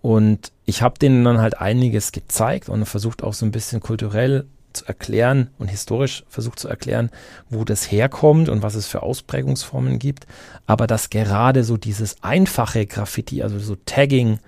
[0.00, 4.46] Und ich habe denen dann halt einiges gezeigt und versucht auch so ein bisschen kulturell
[4.78, 7.10] zu erklären und historisch versucht zu erklären,
[7.50, 10.26] wo das herkommt und was es für Ausprägungsformen gibt.
[10.66, 14.38] Aber dass gerade so dieses einfache Graffiti, also so Tagging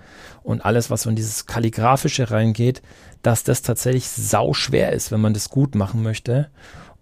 [0.43, 2.81] und alles, was so in dieses Kalligraphische reingeht,
[3.21, 6.49] dass das tatsächlich sau schwer ist, wenn man das gut machen möchte.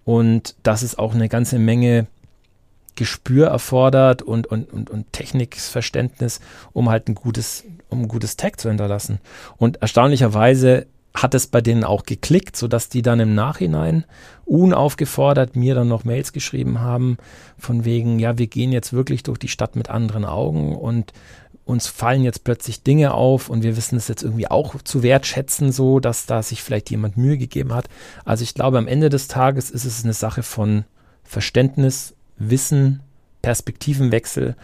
[0.03, 2.07] Und dass es auch eine ganze Menge
[2.95, 6.41] Gespür erfordert und, und, und, und Technikverständnis,
[6.73, 9.19] um halt ein gutes, um ein gutes Tag zu hinterlassen.
[9.55, 14.05] Und erstaunlicherweise hat es bei denen auch geklickt, sodass die dann im Nachhinein
[14.45, 17.17] unaufgefordert mir dann noch Mails geschrieben haben,
[17.57, 21.13] von wegen, ja, wir gehen jetzt wirklich durch die Stadt mit anderen Augen und
[21.65, 25.71] uns fallen jetzt plötzlich Dinge auf und wir wissen es jetzt irgendwie auch zu wertschätzen,
[25.71, 27.89] so dass da sich vielleicht jemand Mühe gegeben hat.
[28.25, 30.85] Also ich glaube, am Ende des Tages ist es eine Sache von
[31.23, 33.01] Verständnis, Wissen,
[33.43, 34.55] Perspektivenwechsel.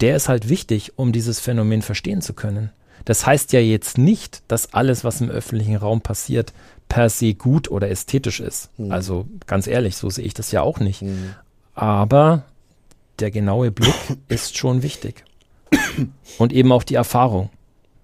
[0.00, 2.70] Der ist halt wichtig, um dieses Phänomen verstehen zu können.
[3.04, 6.52] Das heißt ja jetzt nicht, dass alles, was im öffentlichen Raum passiert,
[6.88, 8.70] per se gut oder ästhetisch ist.
[8.78, 8.92] Mhm.
[8.92, 11.02] Also ganz ehrlich, so sehe ich das ja auch nicht.
[11.02, 11.34] Mhm.
[11.74, 12.44] Aber
[13.18, 13.94] der genaue Blick
[14.28, 15.24] ist schon wichtig.
[16.38, 17.50] Und eben auch die Erfahrung.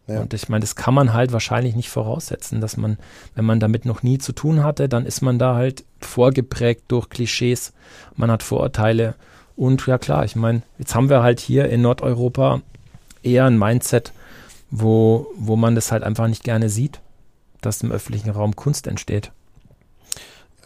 [0.07, 0.21] Ja.
[0.21, 2.97] Und ich meine, das kann man halt wahrscheinlich nicht voraussetzen, dass man,
[3.35, 7.11] wenn man damit noch nie zu tun hatte, dann ist man da halt vorgeprägt durch
[7.11, 7.75] Klischees,
[8.17, 9.15] man hat Vorurteile.
[9.55, 12.63] Und ja klar, ich meine, jetzt haben wir halt hier in Nordeuropa
[13.23, 14.13] eher ein Mindset,
[14.71, 17.01] wo, wo man das halt einfach nicht gerne sieht,
[17.61, 19.33] dass im öffentlichen Raum Kunst entsteht.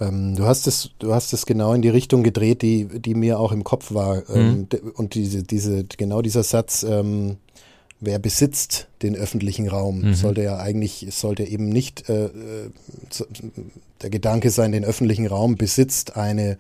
[0.01, 3.39] Ähm, du hast es, du hast es genau in die Richtung gedreht, die, die mir
[3.39, 4.29] auch im Kopf war.
[4.31, 4.91] Ähm, mhm.
[4.95, 7.37] Und diese, diese, genau dieser Satz, ähm,
[8.03, 10.15] wer besitzt den öffentlichen Raum, mhm.
[10.15, 12.31] sollte ja eigentlich, sollte eben nicht äh, äh
[14.03, 16.59] der Gedanke sein, den öffentlichen Raum besitzt eine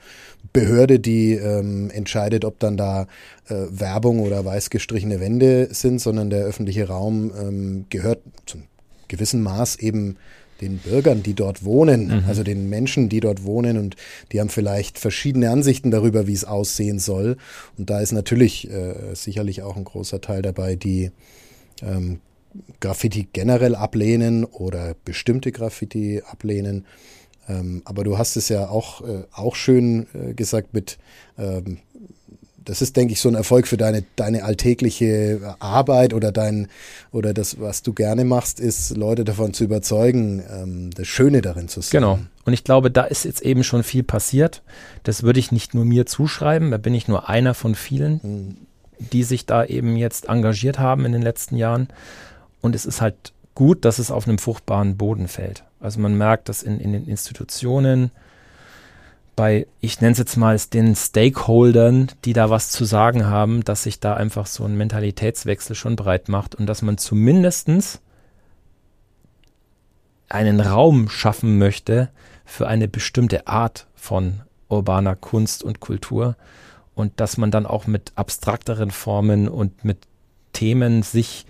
[0.52, 3.08] Behörde, die ähm, entscheidet, ob dann da
[3.48, 8.62] äh, Werbung oder weiß gestrichene Wände sind, sondern der öffentliche Raum ähm, gehört zum
[9.08, 10.16] gewissen Maß eben
[10.60, 12.24] den Bürgern, die dort wohnen, mhm.
[12.28, 13.96] also den Menschen, die dort wohnen und
[14.30, 17.36] die haben vielleicht verschiedene Ansichten darüber, wie es aussehen soll.
[17.78, 21.10] Und da ist natürlich äh, sicherlich auch ein großer Teil dabei, die
[21.82, 22.20] ähm,
[22.80, 26.84] Graffiti generell ablehnen oder bestimmte Graffiti ablehnen.
[27.48, 30.98] Ähm, aber du hast es ja auch, äh, auch schön äh, gesagt mit,
[31.38, 31.78] ähm,
[32.64, 36.68] das ist, denke ich, so ein Erfolg für deine, deine alltägliche Arbeit oder dein,
[37.10, 41.68] oder das, was du gerne machst, ist, Leute davon zu überzeugen, ähm, das Schöne darin
[41.68, 42.00] zu sehen.
[42.00, 42.18] Genau.
[42.44, 44.62] Und ich glaube, da ist jetzt eben schon viel passiert.
[45.02, 48.56] Das würde ich nicht nur mir zuschreiben, da bin ich nur einer von vielen, mhm.
[48.98, 51.88] die sich da eben jetzt engagiert haben in den letzten Jahren.
[52.60, 55.64] Und es ist halt gut, dass es auf einem fruchtbaren Boden fällt.
[55.80, 58.10] Also man merkt, dass in, in den Institutionen,
[59.42, 63.82] bei, ich nenne es jetzt mal den Stakeholdern, die da was zu sagen haben, dass
[63.82, 68.00] sich da einfach so ein Mentalitätswechsel schon breit macht und dass man zumindestens
[70.28, 72.10] einen Raum schaffen möchte
[72.44, 76.36] für eine bestimmte Art von urbaner Kunst und Kultur
[76.94, 80.06] und dass man dann auch mit abstrakteren Formen und mit
[80.52, 81.46] Themen sich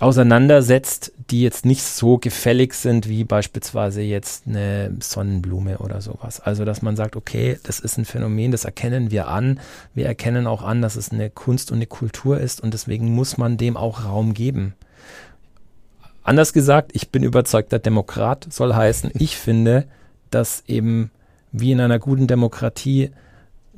[0.00, 6.40] auseinandersetzt, die jetzt nicht so gefällig sind wie beispielsweise jetzt eine Sonnenblume oder sowas.
[6.40, 9.60] Also dass man sagt, okay, das ist ein Phänomen, das erkennen wir an.
[9.94, 13.36] Wir erkennen auch an, dass es eine Kunst und eine Kultur ist und deswegen muss
[13.36, 14.74] man dem auch Raum geben.
[16.22, 19.86] Anders gesagt, ich bin überzeugter Demokrat, soll heißen, ich finde,
[20.30, 21.10] dass eben
[21.52, 23.10] wie in einer guten Demokratie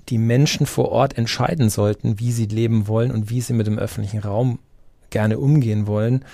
[0.09, 3.79] die Menschen vor Ort entscheiden sollten, wie sie leben wollen und wie sie mit dem
[3.79, 4.59] öffentlichen Raum
[5.11, 6.25] gerne umgehen wollen.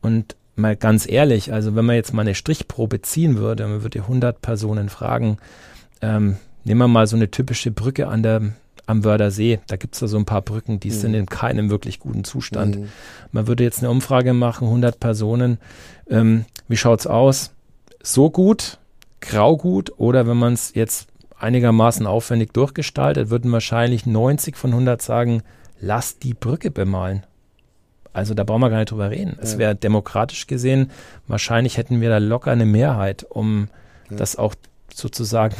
[0.00, 4.00] Und mal ganz ehrlich, also wenn man jetzt mal eine Strichprobe ziehen würde, man würde
[4.00, 5.38] 100 Personen fragen,
[6.00, 8.42] ähm, nehmen wir mal so eine typische Brücke an der,
[8.86, 10.94] am Wördersee, da gibt es da so ein paar Brücken, die mhm.
[10.94, 12.78] sind in keinem wirklich guten Zustand.
[12.78, 12.88] Mhm.
[13.32, 15.58] Man würde jetzt eine Umfrage machen, 100 Personen,
[16.08, 17.52] ähm, wie schaut's aus?
[18.02, 18.78] So gut,
[19.20, 25.00] grau gut oder wenn man es jetzt einigermaßen aufwendig durchgestaltet, würden wahrscheinlich 90 von 100
[25.00, 25.42] sagen,
[25.80, 27.24] lass die Brücke bemalen.
[28.14, 29.34] Also da brauchen wir gar nicht drüber reden.
[29.36, 29.42] Ja.
[29.42, 30.90] Es wäre demokratisch gesehen,
[31.26, 33.68] wahrscheinlich hätten wir da locker eine Mehrheit, um
[34.08, 34.16] ja.
[34.16, 34.54] das auch
[34.92, 35.56] sozusagen,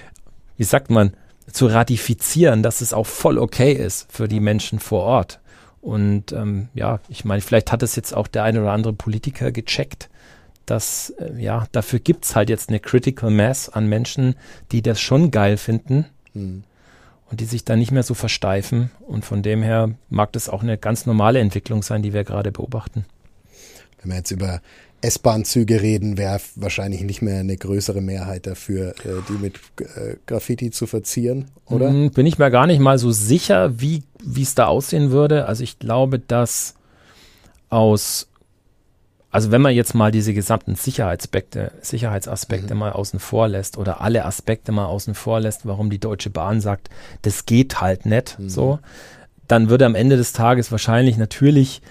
[0.56, 1.14] wie sagt man,
[1.50, 5.40] zu ratifizieren, dass es auch voll okay ist für die Menschen vor Ort.
[5.80, 9.52] Und ähm, ja, ich meine, vielleicht hat es jetzt auch der eine oder andere Politiker
[9.52, 10.08] gecheckt,
[10.66, 14.36] dass, äh, ja, dafür gibt es halt jetzt eine Critical Mass an Menschen,
[14.72, 16.64] die das schon geil finden mhm.
[17.30, 18.90] Und die sich da nicht mehr so versteifen.
[19.06, 22.52] Und von dem her mag das auch eine ganz normale Entwicklung sein, die wir gerade
[22.52, 23.04] beobachten.
[24.00, 24.60] Wenn wir jetzt über
[25.00, 30.70] S-Bahn-Züge reden, wäre wahrscheinlich nicht mehr eine größere Mehrheit dafür, äh, die mit äh, Graffiti
[30.70, 31.90] zu verzieren, oder?
[31.90, 34.02] Hm, bin ich mir gar nicht mal so sicher, wie
[34.34, 35.46] es da aussehen würde.
[35.46, 36.74] Also ich glaube, dass
[37.68, 38.28] aus,
[39.34, 42.78] also wenn man jetzt mal diese gesamten Sicherheitsaspekte, Sicherheitsaspekte mhm.
[42.78, 46.60] mal außen vor lässt oder alle Aspekte mal außen vor lässt, warum die Deutsche Bahn
[46.60, 46.88] sagt,
[47.22, 48.48] das geht halt nicht mhm.
[48.48, 48.78] so,
[49.48, 51.82] dann würde am Ende des Tages wahrscheinlich natürlich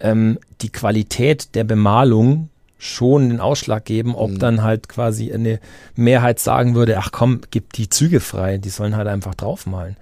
[0.00, 4.38] ähm, die Qualität der Bemalung schon den Ausschlag geben, ob mhm.
[4.40, 5.60] dann halt quasi eine
[5.94, 9.96] Mehrheit sagen würde, ach komm, gib die Züge frei, die sollen halt einfach draufmalen.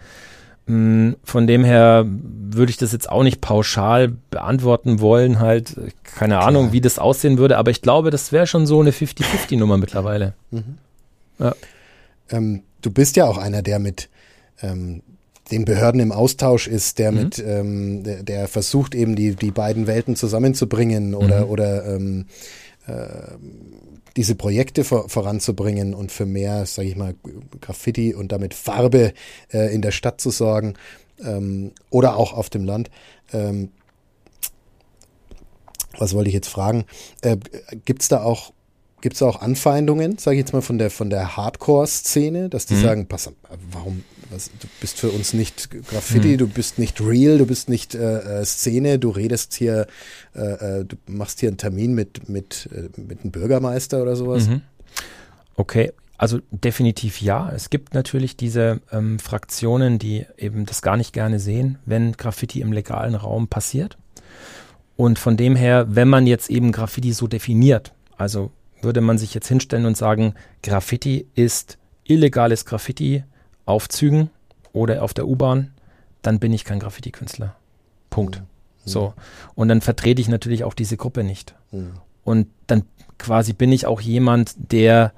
[0.69, 6.35] Mm, von dem her würde ich das jetzt auch nicht pauschal beantworten wollen, halt, keine
[6.35, 6.47] Klar.
[6.47, 10.35] Ahnung, wie das aussehen würde, aber ich glaube, das wäre schon so eine 50-50-Nummer mittlerweile.
[10.51, 10.79] Mhm.
[11.39, 11.55] Ja.
[12.31, 14.11] Ähm, du bist ja auch einer, der mit
[14.61, 15.03] ähm,
[15.51, 17.19] den Behörden im Austausch ist, der mhm.
[17.19, 21.51] mit, ähm, der, der, versucht eben die, die beiden Welten zusammenzubringen oder, mhm.
[21.51, 22.27] oder ähm,
[22.87, 22.93] äh,
[24.19, 27.15] diese Projekte vor, voranzubringen und für mehr, sage ich mal,
[27.61, 29.15] Graffiti und damit Farbe
[29.53, 30.75] äh, in der Stadt zu sorgen
[31.25, 32.91] ähm, oder auch auf dem Land.
[33.33, 33.71] Ähm,
[35.97, 36.85] was wollte ich jetzt fragen?
[37.21, 37.37] Äh,
[37.85, 38.53] Gibt es da auch
[39.01, 42.75] Gibt es auch Anfeindungen, sage ich jetzt mal, von der, von der Hardcore-Szene, dass die
[42.75, 42.83] mhm.
[42.83, 43.31] sagen, pass,
[43.71, 46.39] warum, was, du bist für uns nicht Graffiti, mhm.
[46.39, 49.87] du bist nicht real, du bist nicht äh, äh, Szene, du redest hier,
[50.35, 50.41] äh,
[50.81, 54.49] äh, du machst hier einen Termin mit, mit, äh, mit einem Bürgermeister oder sowas?
[54.49, 54.63] Mhm.
[55.57, 57.51] Okay, also definitiv ja.
[57.55, 62.61] Es gibt natürlich diese ähm, Fraktionen, die eben das gar nicht gerne sehen, wenn Graffiti
[62.61, 63.97] im legalen Raum passiert.
[64.97, 68.51] Und von dem her, wenn man jetzt eben Graffiti so definiert, also
[68.83, 73.23] würde man sich jetzt hinstellen und sagen, Graffiti ist illegales Graffiti
[73.69, 74.31] auf Zügen
[74.73, 75.73] oder auf der U-Bahn,
[76.23, 77.55] dann bin ich kein Graffiti-Künstler.
[78.11, 78.41] Punkt.
[78.41, 78.45] Mhm.
[78.85, 79.15] So.
[79.55, 81.55] Und dann vertrete ich natürlich auch diese Gruppe nicht.
[81.71, 81.93] Mhm.
[82.25, 82.85] Und dann
[83.19, 85.13] quasi bin ich auch jemand, der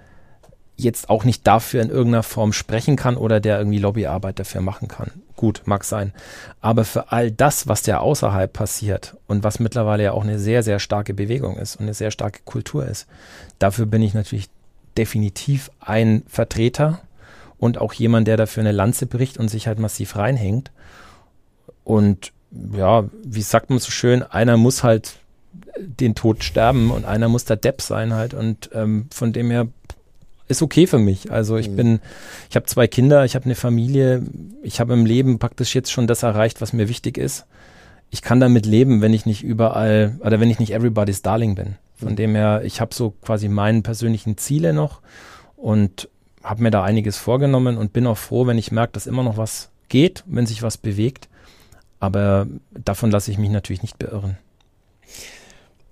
[0.76, 4.88] jetzt auch nicht dafür in irgendeiner Form sprechen kann oder der irgendwie Lobbyarbeit dafür machen
[4.88, 5.10] kann.
[5.36, 6.12] Gut, mag sein.
[6.60, 10.62] Aber für all das, was ja außerhalb passiert und was mittlerweile ja auch eine sehr,
[10.62, 13.06] sehr starke Bewegung ist und eine sehr starke Kultur ist,
[13.58, 14.48] dafür bin ich natürlich
[14.96, 17.00] definitiv ein Vertreter
[17.61, 20.73] und auch jemand, der dafür eine Lanze bricht und sich halt massiv reinhängt.
[21.85, 22.33] Und
[22.73, 25.16] ja, wie sagt man so schön, einer muss halt
[25.77, 28.33] den Tod sterben und einer muss der Depp sein halt.
[28.33, 29.68] Und ähm, von dem her
[30.49, 31.31] ist okay für mich.
[31.31, 31.77] Also ich mhm.
[31.77, 32.01] bin,
[32.49, 34.23] ich habe zwei Kinder, ich habe eine Familie,
[34.62, 37.44] ich habe im Leben praktisch jetzt schon das erreicht, was mir wichtig ist.
[38.09, 41.77] Ich kann damit leben, wenn ich nicht überall oder wenn ich nicht everybody's darling bin.
[41.94, 42.16] Von mhm.
[42.16, 45.03] dem her, ich habe so quasi meine persönlichen Ziele noch
[45.57, 46.09] und
[46.42, 49.37] habe mir da einiges vorgenommen und bin auch froh, wenn ich merke, dass immer noch
[49.37, 51.29] was geht, wenn sich was bewegt.
[51.98, 54.38] Aber davon lasse ich mich natürlich nicht beirren.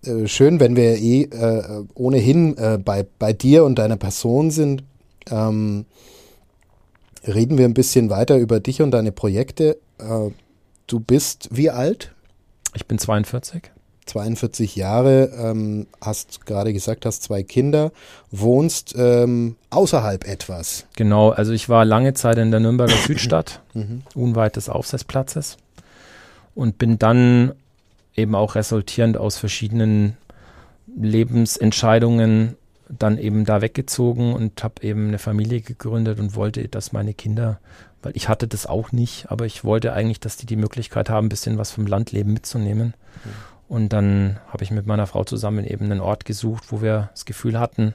[0.04, 4.84] Äh, schön, wenn wir eh äh, ohnehin äh, bei, bei dir und deiner Person sind.
[5.30, 5.84] Ähm,
[7.26, 9.78] reden wir ein bisschen weiter über dich und deine Projekte.
[9.98, 10.30] Äh,
[10.87, 12.14] du bist wie alt?
[12.74, 13.70] Ich bin 42.
[14.08, 17.92] 42 Jahre, ähm, hast gerade gesagt, hast zwei Kinder,
[18.30, 20.86] wohnst ähm, außerhalb etwas.
[20.96, 24.02] Genau, also ich war lange Zeit in der Nürnberger Südstadt, mhm.
[24.14, 25.56] unweit des Aufsatzplatzes
[26.54, 27.52] und bin dann
[28.16, 30.16] eben auch resultierend aus verschiedenen
[30.96, 32.56] Lebensentscheidungen
[32.88, 37.60] dann eben da weggezogen und habe eben eine Familie gegründet und wollte, dass meine Kinder,
[38.02, 41.26] weil ich hatte das auch nicht, aber ich wollte eigentlich, dass die die Möglichkeit haben,
[41.26, 42.94] ein bisschen was vom Landleben mitzunehmen.
[43.24, 43.30] Mhm.
[43.68, 47.26] Und dann habe ich mit meiner Frau zusammen eben einen Ort gesucht, wo wir das
[47.26, 47.94] Gefühl hatten,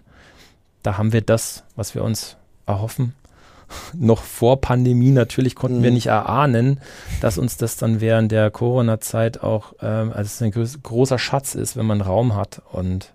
[0.84, 3.16] da haben wir das, was wir uns erhoffen
[3.94, 5.84] noch vor Pandemie natürlich konnten mhm.
[5.84, 6.80] wir nicht erahnen,
[7.22, 11.86] dass uns das dann während der Corona-Zeit auch ähm, als ein großer Schatz ist, wenn
[11.86, 13.14] man Raum hat und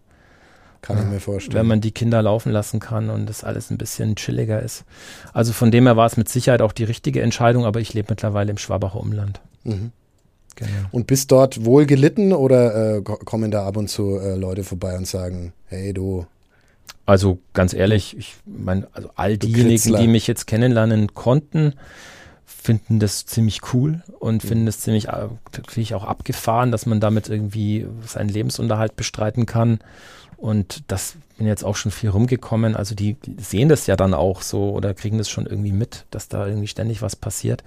[0.80, 1.56] kann ich mir vorstellen.
[1.56, 4.84] Wenn man die Kinder laufen lassen kann und das alles ein bisschen chilliger ist.
[5.32, 8.06] Also von dem her war es mit Sicherheit auch die richtige Entscheidung, aber ich lebe
[8.10, 9.40] mittlerweile im Schwabacher Umland.
[9.64, 9.90] Mhm.
[10.58, 10.70] Genau.
[10.90, 14.96] Und bist dort wohl gelitten oder äh, kommen da ab und zu äh, Leute vorbei
[14.96, 16.26] und sagen, hey du,
[17.06, 21.74] also ganz ehrlich, ich meine, also all diejenigen, die mich jetzt kennenlernen konnten,
[22.44, 27.86] finden das ziemlich cool und finden es ziemlich, natürlich auch abgefahren, dass man damit irgendwie
[28.04, 29.78] seinen Lebensunterhalt bestreiten kann.
[30.36, 32.76] Und das bin jetzt auch schon viel rumgekommen.
[32.76, 36.28] Also die sehen das ja dann auch so oder kriegen das schon irgendwie mit, dass
[36.28, 37.64] da irgendwie ständig was passiert.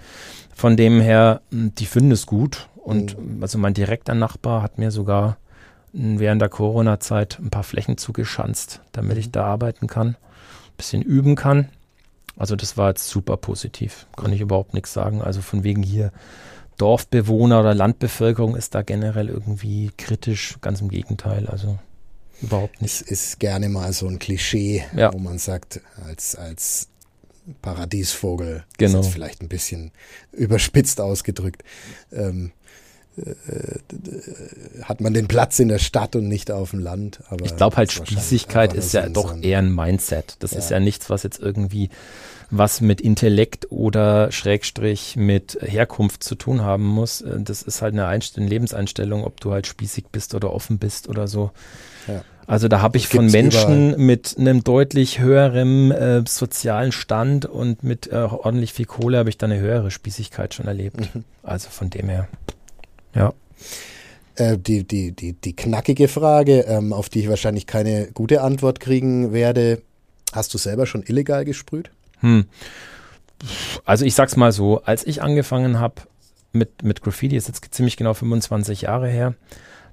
[0.53, 2.67] Von dem her, hm, die finden es gut.
[2.75, 3.41] Und mhm.
[3.41, 5.38] also mein direkter Nachbar hat mir sogar
[5.93, 9.19] während der Corona-Zeit ein paar Flächen zugeschanzt, damit mhm.
[9.19, 11.69] ich da arbeiten kann, ein bisschen üben kann.
[12.38, 15.21] Also das war jetzt super positiv, kann ich überhaupt nichts sagen.
[15.21, 16.12] Also von wegen hier
[16.77, 21.47] Dorfbewohner oder Landbevölkerung ist da generell irgendwie kritisch, ganz im Gegenteil.
[21.47, 21.77] Also
[22.41, 22.93] überhaupt nicht.
[22.93, 25.13] Es ist gerne mal so ein Klischee, ja.
[25.13, 26.88] wo man sagt, als, als
[27.62, 28.99] Paradiesvogel, genau.
[28.99, 29.91] ist vielleicht ein bisschen
[30.32, 31.63] überspitzt ausgedrückt,
[32.12, 32.51] ähm,
[33.17, 37.21] äh, hat man den Platz in der Stadt und nicht auf dem Land.
[37.30, 40.38] Aber ich glaube halt, Spießigkeit ist ja doch eher ein Mindset.
[40.39, 40.60] Das ja.
[40.60, 41.89] ist ja nichts, was jetzt irgendwie
[42.51, 47.21] was mit Intellekt oder Schrägstrich mit Herkunft zu tun haben muss.
[47.21, 51.10] Äh, das ist halt eine, Einstellung, Lebenseinstellung, ob du halt spießig bist oder offen bist
[51.10, 51.51] oder so.
[52.07, 52.23] Ja.
[52.47, 53.97] Also da habe ich von Menschen überall.
[53.97, 59.37] mit einem deutlich höheren äh, sozialen Stand und mit äh, ordentlich viel Kohle habe ich
[59.37, 61.15] da eine höhere Spießigkeit schon erlebt.
[61.15, 61.23] Mhm.
[61.43, 62.27] Also von dem her.
[63.15, 63.33] Ja.
[64.35, 68.79] Äh, die, die, die, die knackige Frage, ähm, auf die ich wahrscheinlich keine gute Antwort
[68.79, 69.81] kriegen werde.
[70.33, 71.91] Hast du selber schon illegal gesprüht?
[72.19, 72.45] Hm.
[73.85, 75.95] Also ich sag's mal so, als ich angefangen habe
[76.53, 79.35] mit, mit Graffiti, ist jetzt ziemlich genau 25 Jahre her,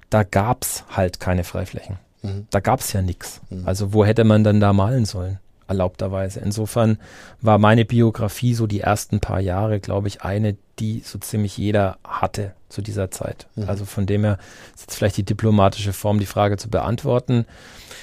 [0.09, 1.97] da gab's halt keine Freiflächen.
[2.21, 2.47] Mhm.
[2.51, 3.41] Da gab's ja nichts.
[3.49, 3.67] Mhm.
[3.67, 5.39] Also wo hätte man dann da malen sollen?
[5.69, 6.39] erlaubterweise.
[6.39, 6.97] Insofern
[7.41, 11.97] war meine Biografie so die ersten paar Jahre, glaube ich, eine, die so ziemlich jeder
[12.03, 13.47] hatte zu dieser Zeit.
[13.55, 13.69] Mhm.
[13.69, 14.39] Also von dem her
[14.73, 17.45] ist jetzt vielleicht die diplomatische Form, die Frage zu beantworten.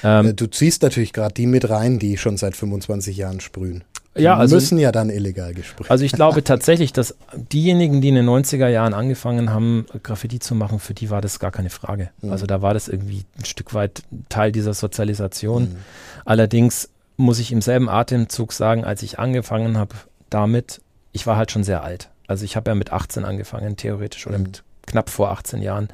[0.05, 3.83] Ähm, äh, du ziehst natürlich gerade die mit rein, die schon seit 25 Jahren sprühen.
[4.17, 5.91] Ja, also, müssen ja dann illegal gesprüht.
[5.91, 10.55] Also ich glaube tatsächlich, dass diejenigen, die in den 90er Jahren angefangen haben, Graffiti zu
[10.55, 12.11] machen, für die war das gar keine Frage.
[12.21, 12.33] Mhm.
[12.33, 15.65] Also da war das irgendwie ein Stück weit Teil dieser Sozialisation.
[15.65, 15.77] Mhm.
[16.25, 19.95] Allerdings muss ich im selben Atemzug sagen, als ich angefangen habe
[20.31, 20.81] damit,
[21.13, 22.11] ich war halt schon sehr alt.
[22.27, 24.45] Also ich habe ja mit 18 angefangen, theoretisch, oder mhm.
[24.45, 25.89] mit knapp vor 18 Jahren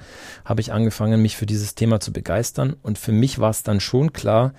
[0.44, 2.76] habe ich angefangen, mich für dieses Thema zu begeistern.
[2.82, 4.52] Und für mich war es dann schon klar,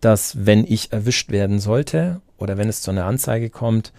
[0.00, 3.92] dass wenn ich erwischt werden sollte oder wenn es zu einer Anzeige kommt,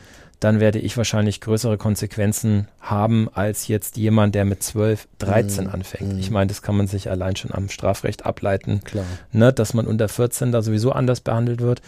[0.44, 5.70] dann werde ich wahrscheinlich größere Konsequenzen haben als jetzt jemand, der mit 12, 13 mm,
[5.70, 6.14] anfängt.
[6.14, 6.20] Mm.
[6.20, 8.82] Ich meine, das kann man sich allein schon am Strafrecht ableiten,
[9.32, 11.82] ne, dass man unter 14 da sowieso anders behandelt wird.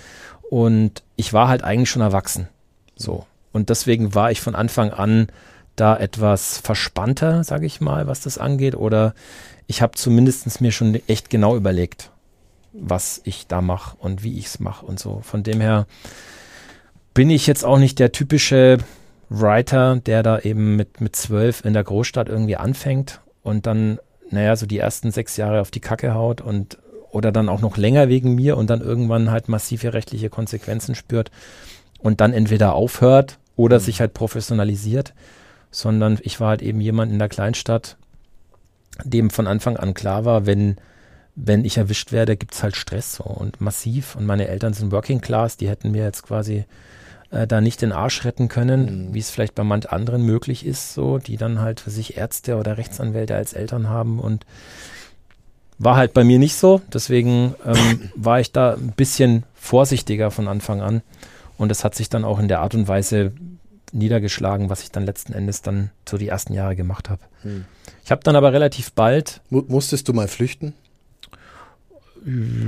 [0.49, 2.47] Und ich war halt eigentlich schon erwachsen.
[2.95, 3.25] So.
[3.51, 5.27] Und deswegen war ich von Anfang an
[5.75, 8.75] da etwas verspannter, sage ich mal, was das angeht.
[8.75, 9.13] Oder
[9.67, 12.11] ich habe zumindest mir schon echt genau überlegt,
[12.71, 15.19] was ich da mache und wie ich es mache und so.
[15.23, 15.87] Von dem her
[17.15, 18.77] bin ich jetzt auch nicht der typische
[19.29, 23.99] Writer, der da eben mit, mit zwölf in der Großstadt irgendwie anfängt und dann,
[24.29, 26.77] naja, so die ersten sechs Jahre auf die Kacke haut und
[27.09, 31.31] oder dann auch noch länger wegen mir und dann irgendwann halt massive rechtliche Konsequenzen spürt
[31.99, 33.83] und dann entweder aufhört oder mhm.
[33.83, 35.13] sich halt professionalisiert,
[35.71, 37.95] sondern ich war halt eben jemand in der Kleinstadt,
[39.05, 40.75] dem von Anfang an klar war, wenn,
[41.35, 44.17] wenn ich erwischt werde, gibt es halt Stress so und massiv.
[44.17, 46.65] Und meine Eltern sind Working Class, die hätten mir jetzt quasi
[47.35, 49.13] äh, da nicht den Arsch retten können, mhm.
[49.13, 52.55] wie es vielleicht bei manch anderen möglich ist, so, die dann halt für sich Ärzte
[52.55, 54.45] oder Rechtsanwälte als Eltern haben und
[55.77, 56.81] war halt bei mir nicht so.
[56.93, 61.01] Deswegen ähm, war ich da ein bisschen vorsichtiger von Anfang an.
[61.57, 63.33] Und es hat sich dann auch in der Art und Weise
[63.91, 67.21] niedergeschlagen, was ich dann letzten Endes dann so die ersten Jahre gemacht habe.
[67.43, 67.65] Hm.
[68.03, 69.41] Ich habe dann aber relativ bald.
[69.49, 70.73] Mu musstest du mal flüchten?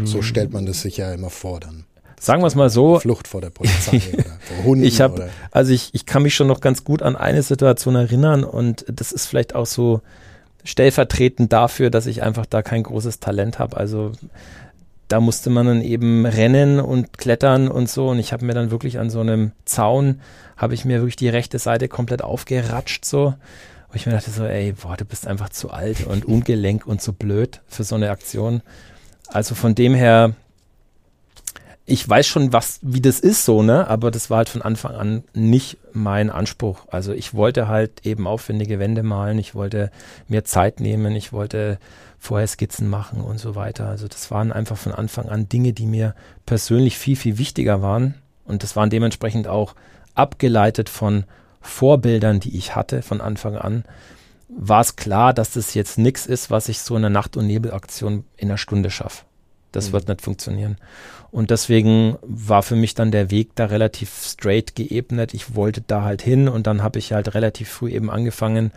[0.06, 1.86] So stellt man das sich ja immer vor dann.
[2.20, 3.00] Sagen wir es mal so.
[3.00, 4.84] Flucht vor der Polizei oder vor Hunden.
[4.84, 8.44] Ich habe, also ich, ich kann mich schon noch ganz gut an eine Situation erinnern
[8.44, 10.02] und das ist vielleicht auch so
[10.64, 13.78] stellvertretend dafür, dass ich einfach da kein großes Talent habe.
[13.78, 14.12] Also
[15.08, 18.72] da musste man dann eben rennen und klettern und so und ich habe mir dann
[18.72, 20.20] wirklich an so einem Zaun
[20.58, 23.36] habe ich mir wirklich die rechte Seite komplett aufgeratscht so
[23.90, 27.02] wo ich mir dachte so, ey, boah, du bist einfach zu alt und ungelenk und
[27.02, 28.62] zu blöd für so eine Aktion.
[29.28, 30.34] Also von dem her
[31.90, 33.88] ich weiß schon, was, wie das ist so, ne?
[33.88, 36.82] Aber das war halt von Anfang an nicht mein Anspruch.
[36.92, 39.90] Also ich wollte halt eben aufwendige Wände malen, ich wollte
[40.28, 41.80] mir Zeit nehmen, ich wollte
[42.20, 43.88] vorher Skizzen machen und so weiter.
[43.88, 46.14] Also das waren einfach von Anfang an Dinge, die mir
[46.46, 48.16] persönlich viel, viel wichtiger waren.
[48.44, 49.74] Und das waren dementsprechend auch
[50.14, 51.24] abgeleitet von
[51.62, 53.86] Vorbildern, die ich hatte von Anfang an.
[54.50, 57.48] War es klar, dass das jetzt nichts ist, was ich so in einer Nacht- und
[57.48, 59.24] Nebelaktion in einer Stunde schaffe
[59.78, 59.94] Das mhm.
[59.94, 60.78] wird nicht funktionieren.
[61.30, 65.36] Und deswegen war für mich dann der Weg da relativ straight geebnet.
[65.36, 68.72] Ich wollte da halt hin und dann habe ich halt relativ früh eben angefangen,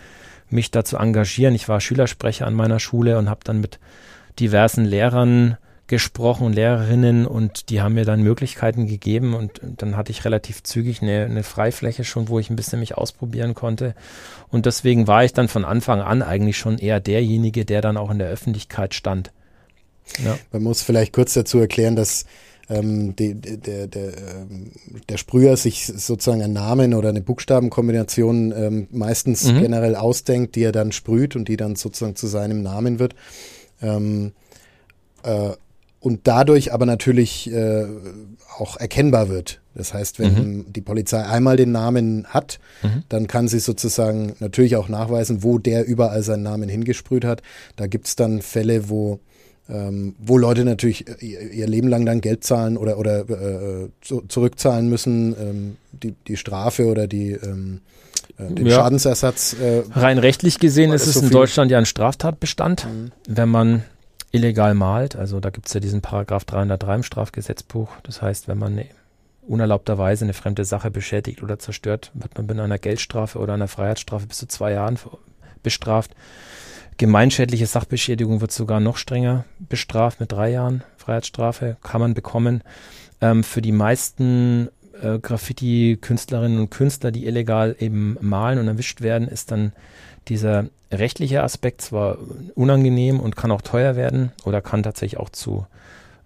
[0.51, 1.55] mich da zu engagieren.
[1.55, 3.79] Ich war Schülersprecher an meiner Schule und habe dann mit
[4.39, 10.25] diversen Lehrern gesprochen, Lehrerinnen und die haben mir dann Möglichkeiten gegeben und dann hatte ich
[10.27, 13.95] relativ zügig eine, eine Freifläche schon, wo ich ein bisschen mich ausprobieren konnte.
[14.51, 18.11] Und deswegen war ich dann von Anfang an eigentlich schon eher derjenige, der dann auch
[18.11, 19.33] in der Öffentlichkeit stand.
[20.25, 20.39] Ja.
[20.53, 22.25] Man muss vielleicht kurz dazu erklären, dass
[22.69, 24.71] ähm, die, der, der, ähm,
[25.09, 29.61] der Sprüher sich sozusagen einen Namen oder eine Buchstabenkombination ähm, meistens mhm.
[29.61, 33.15] generell ausdenkt, die er dann sprüht und die dann sozusagen zu seinem Namen wird.
[33.83, 34.33] Ähm,
[35.25, 35.51] äh,
[36.01, 37.85] und dadurch aber natürlich äh,
[38.59, 39.61] auch erkennbar wird.
[39.75, 40.73] Das heißt, wenn mhm.
[40.73, 43.03] die Polizei einmal den Namen hat, mhm.
[43.09, 47.43] dann kann sie sozusagen natürlich auch nachweisen, wo der überall seinen Namen hingesprüht hat.
[47.77, 49.21] Da gibt's dann Fälle, wo
[49.71, 54.23] ähm, wo Leute natürlich ihr, ihr, Leben lang dann Geld zahlen oder, oder äh, zu,
[54.23, 57.81] zurückzahlen müssen, ähm, die, die Strafe oder die ähm,
[58.39, 58.77] äh, den ja.
[58.77, 59.55] Schadensersatz.
[59.55, 63.13] Äh, Rein rechtlich gesehen ist es so in Deutschland ja ein Straftatbestand, mhm.
[63.29, 63.83] wenn man
[64.33, 65.17] illegal malt.
[65.17, 67.89] Also da gibt es ja diesen Paragraph 303 im Strafgesetzbuch.
[68.03, 68.81] Das heißt, wenn man
[69.47, 74.27] unerlaubterweise eine fremde Sache beschädigt oder zerstört, wird man mit einer Geldstrafe oder einer Freiheitsstrafe
[74.27, 74.99] bis zu zwei Jahren
[75.63, 76.13] bestraft.
[77.01, 82.63] Gemeinschädliche Sachbeschädigung wird sogar noch strenger bestraft mit drei Jahren Freiheitsstrafe, kann man bekommen.
[83.23, 84.69] Ähm, für die meisten
[85.01, 89.73] äh, Graffiti-Künstlerinnen und Künstler, die illegal eben malen und erwischt werden, ist dann
[90.29, 92.19] dieser rechtliche Aspekt zwar
[92.55, 95.67] unangenehm und kann auch teuer werden oder kann tatsächlich auch zu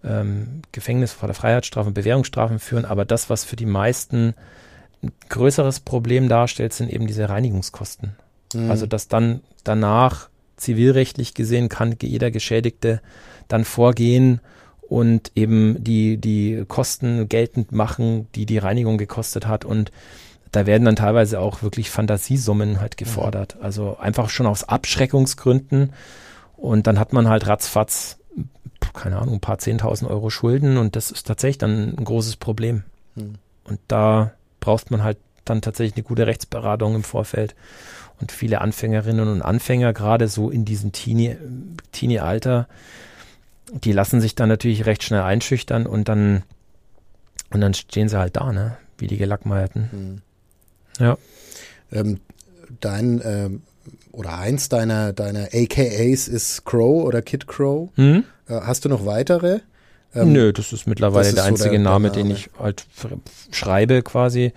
[0.03, 4.35] ähm, Gefängnis oder Freiheitsstrafen, Bewährungsstrafen führen, aber das, was für die meisten
[5.05, 8.16] ein größeres Problem darstellt, sind eben diese Reinigungskosten.
[8.53, 8.72] Mhm.
[8.72, 13.01] Also dass dann danach zivilrechtlich gesehen kann jeder Geschädigte
[13.49, 14.41] dann vorgehen
[14.89, 19.91] und eben die, die Kosten geltend machen, die die Reinigung gekostet hat und
[20.55, 23.57] da werden dann teilweise auch wirklich Fantasiesummen halt gefordert.
[23.57, 23.65] Mhm.
[23.65, 25.93] Also einfach schon aus Abschreckungsgründen.
[26.57, 28.19] Und dann hat man halt ratzfatz,
[28.93, 32.85] keine Ahnung, ein paar Zehntausend Euro Schulden und das ist tatsächlich dann ein großes Problem.
[33.17, 33.35] Mhm.
[33.65, 37.55] Und da braucht man halt dann tatsächlich eine gute Rechtsberatung im Vorfeld.
[38.21, 42.25] Und viele Anfängerinnen und Anfänger, gerade so in diesem Teenie-Alter, Teenie
[43.73, 46.43] die lassen sich dann natürlich recht schnell einschüchtern und dann,
[47.51, 48.77] und dann stehen sie halt da, ne?
[48.99, 49.91] Wie die Gelackmeierten.
[49.93, 50.23] Mhm.
[51.05, 51.19] Ja.
[51.91, 52.21] Ähm,
[52.81, 53.63] dein ähm,
[54.13, 57.91] oder eins deiner, deiner AKAs ist Crow oder Kid Crow.
[57.97, 58.25] Mhm.
[58.49, 59.61] Äh, hast du noch weitere?
[60.15, 62.37] Ähm, Nö, das ist mittlerweile das ist der einzige so der, Name, der Name, den
[62.37, 62.87] ich halt
[63.51, 64.53] schreibe quasi.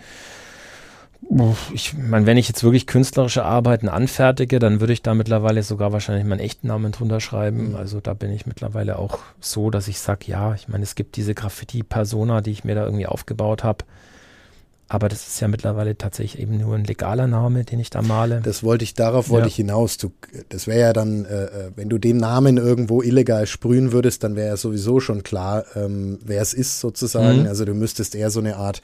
[1.73, 5.91] Ich meine, wenn ich jetzt wirklich künstlerische Arbeiten anfertige, dann würde ich da mittlerweile sogar
[5.91, 7.69] wahrscheinlich meinen echten Namen drunter schreiben.
[7.69, 7.75] Mhm.
[7.75, 11.17] Also da bin ich mittlerweile auch so, dass ich sage, ja, ich meine, es gibt
[11.17, 13.83] diese Graffiti-Persona, die ich mir da irgendwie aufgebaut habe.
[14.89, 18.39] Aber das ist ja mittlerweile tatsächlich eben nur ein legaler Name, den ich da male.
[18.41, 19.49] Das wollte ich, darauf wollte ja.
[19.49, 19.97] ich hinaus.
[19.97, 20.13] Du,
[20.47, 24.37] das wäre ja dann, äh, äh, wenn du den Namen irgendwo illegal sprühen würdest, dann
[24.37, 27.41] wäre ja sowieso schon klar, ähm, wer es ist sozusagen.
[27.41, 27.47] Mhm.
[27.47, 28.81] Also du müsstest eher so eine Art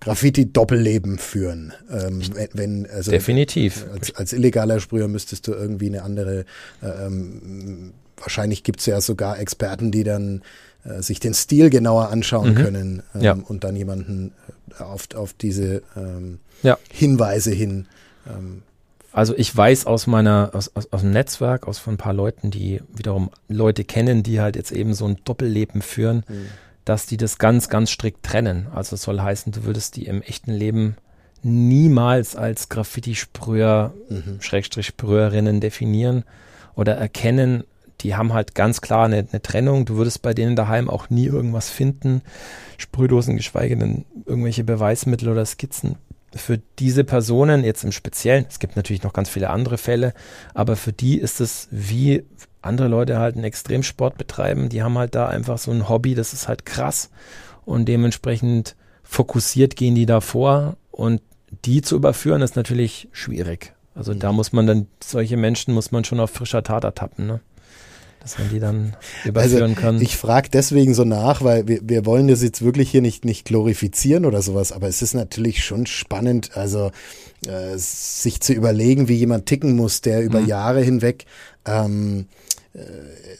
[0.00, 1.72] Graffiti-Doppelleben führen.
[1.90, 3.86] Ähm, wenn, wenn, also Definitiv.
[3.92, 6.44] Als, als, illegaler Sprüher müsstest du irgendwie eine andere,
[6.82, 10.42] äh, ähm, wahrscheinlich gibt es ja sogar Experten, die dann
[10.84, 12.54] äh, sich den Stil genauer anschauen mhm.
[12.56, 13.32] können ähm, ja.
[13.32, 14.32] und dann jemanden
[14.78, 16.78] äh, auf, auf diese ähm, ja.
[16.90, 17.86] Hinweise hin.
[18.26, 18.62] Ähm,
[19.12, 22.50] also ich weiß aus meiner, aus, aus, aus dem Netzwerk, aus von ein paar Leuten,
[22.50, 26.46] die wiederum Leute kennen, die halt jetzt eben so ein Doppelleben führen, mhm.
[26.84, 28.66] Dass die das ganz, ganz strikt trennen.
[28.74, 30.96] Also es soll heißen, du würdest die im echten Leben
[31.42, 34.40] niemals als Graffiti-Sprüher, mhm.
[34.40, 36.24] Schrägstrich Sprüherinnen definieren
[36.74, 37.64] oder erkennen,
[38.00, 39.86] die haben halt ganz klar eine, eine, Trennung.
[39.86, 42.22] Du würdest bei denen daheim auch nie irgendwas finden.
[42.76, 45.96] Sprühdosen, geschweige denn irgendwelche Beweismittel oder Skizzen.
[46.34, 50.14] Für diese Personen jetzt im Speziellen, es gibt natürlich noch ganz viele andere Fälle,
[50.52, 52.24] aber für die ist es wie
[52.62, 54.68] andere Leute halt einen Extremsport betreiben.
[54.68, 57.10] Die haben halt da einfach so ein Hobby, das ist halt krass.
[57.64, 61.20] Und dementsprechend fokussiert gehen die da vor und
[61.64, 63.74] die zu überführen ist natürlich schwierig.
[63.94, 64.18] Also mhm.
[64.18, 67.40] da muss man dann, solche Menschen muss man schon auf frischer Tat ertappen, ne?
[68.24, 68.96] Dass man die dann
[69.26, 70.00] überführen also, kann.
[70.00, 73.44] Ich frage deswegen so nach, weil wir, wir wollen das jetzt wirklich hier nicht, nicht
[73.44, 76.90] glorifizieren oder sowas, aber es ist natürlich schon spannend, also
[77.46, 80.48] äh, sich zu überlegen, wie jemand ticken muss, der über mhm.
[80.48, 81.26] Jahre hinweg
[81.66, 82.24] ähm,
[82.72, 82.78] äh,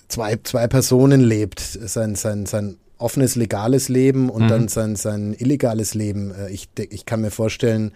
[0.09, 4.49] zwei, zwei Personen lebt, sein, sein, sein offenes, legales Leben und mhm.
[4.49, 6.33] dann sein, sein illegales Leben.
[6.33, 7.93] Äh, ich, ich kann mir vorstellen,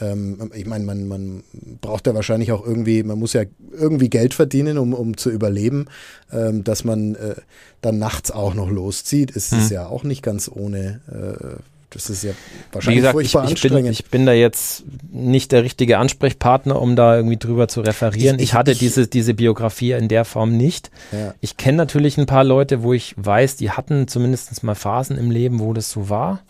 [0.00, 1.42] ähm, ich meine, man, man
[1.80, 3.42] braucht ja wahrscheinlich auch irgendwie, man muss ja
[3.72, 5.86] irgendwie Geld verdienen, um, um zu überleben.
[6.32, 7.36] Ähm, dass man äh,
[7.80, 9.74] dann nachts auch noch loszieht, ist es mhm.
[9.74, 11.00] ja auch nicht ganz ohne.
[11.08, 11.62] Äh,
[11.92, 12.32] das ist ja
[12.72, 13.84] wahrscheinlich gesagt, furchtbar ich, ich anstrengend.
[13.84, 18.36] Bin, ich bin da jetzt nicht der richtige Ansprechpartner, um da irgendwie drüber zu referieren.
[18.36, 20.90] Ich, ich, ich hatte diese, diese Biografie in der Form nicht.
[21.12, 21.34] Ja.
[21.40, 25.30] Ich kenne natürlich ein paar Leute, wo ich weiß, die hatten zumindest mal Phasen im
[25.30, 26.40] Leben, wo das so war.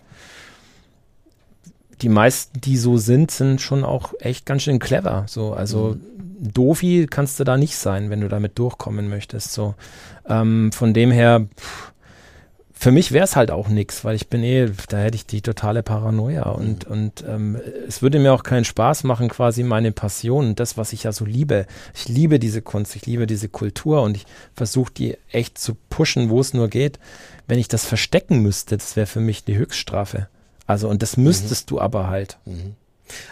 [2.00, 5.24] Die meisten, die so sind, sind schon auch echt ganz schön clever.
[5.28, 6.52] So, also mhm.
[6.52, 9.52] Dofi kannst du da nicht sein, wenn du damit durchkommen möchtest.
[9.52, 9.74] So,
[10.28, 11.46] ähm, von dem her.
[11.56, 11.91] Pff,
[12.82, 15.40] für mich wäre es halt auch nichts, weil ich bin eh, da hätte ich die
[15.40, 16.92] totale Paranoia und, mhm.
[16.92, 21.04] und ähm, es würde mir auch keinen Spaß machen, quasi meine Passion, das, was ich
[21.04, 21.66] ja so liebe.
[21.94, 24.26] Ich liebe diese Kunst, ich liebe diese Kultur und ich
[24.56, 26.98] versuche die echt zu pushen, wo es nur geht.
[27.46, 30.26] Wenn ich das verstecken müsste, das wäre für mich die Höchststrafe.
[30.66, 31.76] Also, und das müsstest mhm.
[31.76, 32.38] du aber halt.
[32.46, 32.74] Mhm.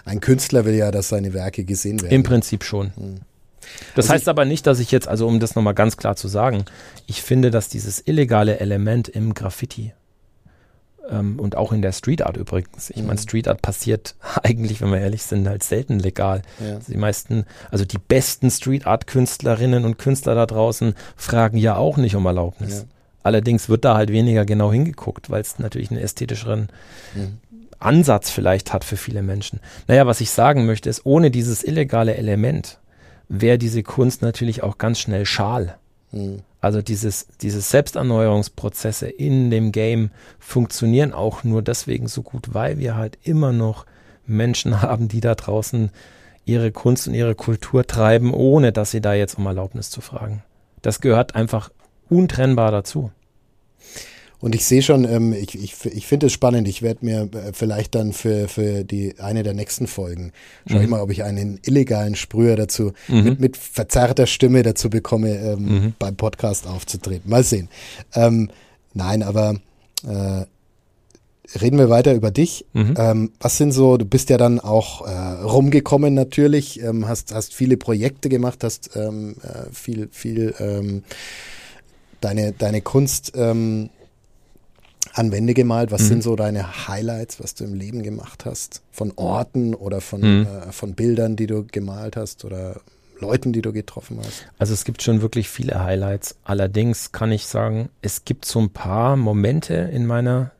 [0.04, 2.14] Ein Künstler will ja, dass seine Werke gesehen werden.
[2.14, 2.92] Im Prinzip schon.
[3.94, 6.28] Das also heißt aber nicht, dass ich jetzt, also um das nochmal ganz klar zu
[6.28, 6.64] sagen,
[7.06, 9.92] ich finde, dass dieses illegale Element im Graffiti
[11.10, 13.06] ähm, und auch in der Street Art übrigens, ich mhm.
[13.08, 16.42] meine, Street Art passiert eigentlich, wenn wir ehrlich sind, halt selten legal.
[16.64, 16.76] Ja.
[16.76, 21.76] Also die meisten, also die besten Street Art Künstlerinnen und Künstler da draußen fragen ja
[21.76, 22.78] auch nicht um Erlaubnis.
[22.78, 22.84] Ja.
[23.22, 26.68] Allerdings wird da halt weniger genau hingeguckt, weil es natürlich einen ästhetischen
[27.14, 27.38] mhm.
[27.78, 29.60] Ansatz vielleicht hat für viele Menschen.
[29.88, 32.78] Naja, was ich sagen möchte, ist, ohne dieses illegale Element
[33.30, 35.78] wäre diese Kunst natürlich auch ganz schnell schal.
[36.12, 36.40] Mhm.
[36.60, 42.96] Also dieses, diese Selbsterneuerungsprozesse in dem Game funktionieren auch nur deswegen so gut, weil wir
[42.96, 43.86] halt immer noch
[44.26, 45.90] Menschen haben, die da draußen
[46.44, 50.42] ihre Kunst und ihre Kultur treiben, ohne dass sie da jetzt um Erlaubnis zu fragen.
[50.82, 51.70] Das gehört einfach
[52.08, 53.12] untrennbar dazu.
[54.40, 56.66] Und ich sehe schon, ähm, ich, ich, ich finde es spannend.
[56.66, 60.32] Ich werde mir äh, vielleicht dann für, für die eine der nächsten Folgen,
[60.66, 60.82] schau mhm.
[60.82, 63.24] ich mal, ob ich einen illegalen Sprüher dazu mhm.
[63.24, 65.94] mit, mit verzerrter Stimme dazu bekomme, ähm, mhm.
[65.98, 67.30] beim Podcast aufzutreten.
[67.30, 67.68] Mal sehen.
[68.14, 68.50] Ähm,
[68.94, 69.56] nein, aber
[70.06, 70.44] äh,
[71.58, 72.64] reden wir weiter über dich.
[72.72, 72.94] Mhm.
[72.96, 77.54] Ähm, was sind so, du bist ja dann auch äh, rumgekommen natürlich, ähm, hast, hast
[77.54, 81.02] viele Projekte gemacht, hast ähm, äh, viel, viel ähm,
[82.20, 83.90] deine, deine Kunst ähm,
[85.12, 85.90] an Wände gemalt.
[85.90, 86.06] Was mhm.
[86.06, 88.82] sind so deine Highlights, was du im Leben gemacht hast?
[88.90, 90.46] Von Orten oder von, mhm.
[90.46, 92.80] äh, von Bildern, die du gemalt hast oder
[93.18, 94.46] Leuten, die du getroffen hast?
[94.58, 96.36] Also es gibt schon wirklich viele Highlights.
[96.44, 100.52] Allerdings kann ich sagen, es gibt so ein paar Momente in meiner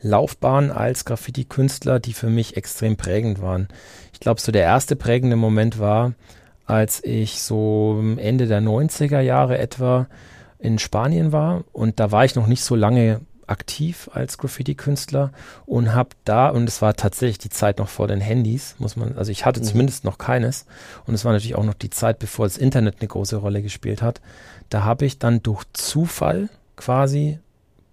[0.00, 3.68] Laufbahn als Graffiti-Künstler, die für mich extrem prägend waren.
[4.12, 6.14] Ich glaube, so der erste prägende Moment war,
[6.66, 10.06] als ich so Ende der 90er Jahre etwa
[10.58, 15.32] in Spanien war und da war ich noch nicht so lange aktiv als Graffiti-Künstler
[15.66, 19.16] und habe da, und es war tatsächlich die Zeit noch vor den Handys, muss man,
[19.16, 19.64] also ich hatte mhm.
[19.64, 20.66] zumindest noch keines
[21.06, 24.02] und es war natürlich auch noch die Zeit, bevor das Internet eine große Rolle gespielt
[24.02, 24.20] hat.
[24.70, 27.38] Da habe ich dann durch Zufall quasi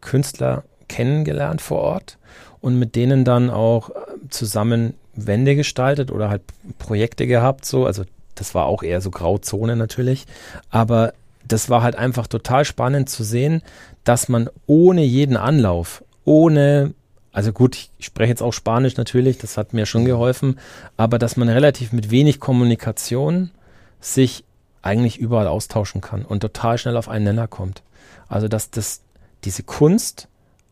[0.01, 2.17] Künstler kennengelernt vor Ort
[2.61, 3.93] und mit denen dann auch äh,
[4.29, 6.41] zusammen Wände gestaltet oder halt
[6.77, 8.03] Projekte gehabt, so, also
[8.35, 10.25] das war auch eher so Grauzone natürlich,
[10.69, 11.13] aber
[11.47, 13.61] das war halt einfach total spannend zu sehen,
[14.03, 16.93] dass man ohne jeden Anlauf, ohne,
[17.31, 20.59] also gut, ich spreche jetzt auch Spanisch natürlich, das hat mir schon geholfen,
[20.97, 23.51] aber dass man relativ mit wenig Kommunikation
[23.99, 24.43] sich
[24.81, 27.81] eigentlich überall austauschen kann und total schnell auf einen Nenner kommt.
[28.27, 29.01] Also dass das,
[29.43, 30.27] diese Kunst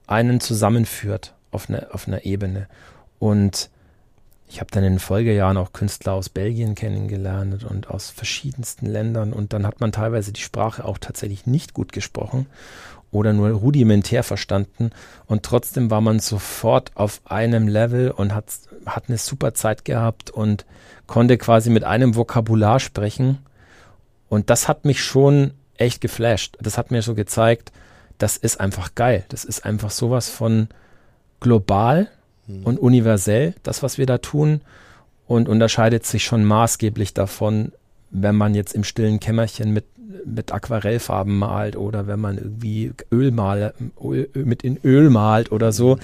[0.07, 2.67] einen zusammenführt auf einer, auf einer Ebene.
[3.19, 3.69] Und
[4.47, 9.33] ich habe dann in den Folgejahren auch Künstler aus Belgien kennengelernt und aus verschiedensten Ländern
[9.33, 12.47] und dann hat man teilweise die Sprache auch tatsächlich nicht gut gesprochen
[13.11, 14.91] oder nur rudimentär verstanden
[15.25, 18.45] und trotzdem war man sofort auf einem Level und hat,
[18.85, 20.65] hat eine super Zeit gehabt und
[21.07, 23.39] konnte quasi mit einem Vokabular sprechen
[24.29, 26.57] und das hat mich schon echt geflasht.
[26.61, 27.71] Das hat mir so gezeigt,
[28.17, 29.25] das ist einfach geil.
[29.29, 30.69] Das ist einfach sowas von
[31.39, 32.09] global
[32.47, 32.63] mhm.
[32.63, 34.61] und universell, das, was wir da tun,
[35.27, 37.71] und unterscheidet sich schon maßgeblich davon,
[38.11, 39.85] wenn man jetzt im stillen Kämmerchen mit,
[40.25, 45.71] mit Aquarellfarben malt oder wenn man irgendwie Öl mal, Öl, mit in Öl malt oder
[45.71, 45.97] so,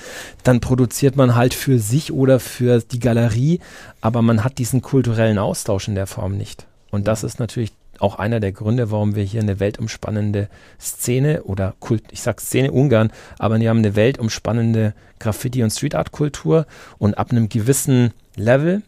[0.44, 3.60] dann produziert man halt für sich oder für die Galerie,
[4.02, 6.66] aber man hat diesen kulturellen Austausch in der Form nicht.
[6.90, 11.76] Und das ist natürlich auch einer der Gründe, warum wir hier eine weltumspannende Szene oder
[11.80, 16.66] Kult, ich sag Szene Ungarn, aber wir haben eine weltumspannende Graffiti- und Street Art Kultur
[16.98, 18.82] und ab einem gewissen Level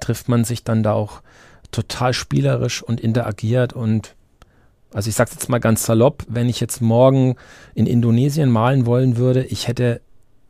[0.00, 1.22] trifft man sich dann da auch
[1.70, 4.14] total spielerisch und interagiert und
[4.92, 7.36] Also ich sage jetzt mal ganz salopp, wenn ich jetzt morgen
[7.74, 10.00] in Indonesien malen wollen würde, ich hätte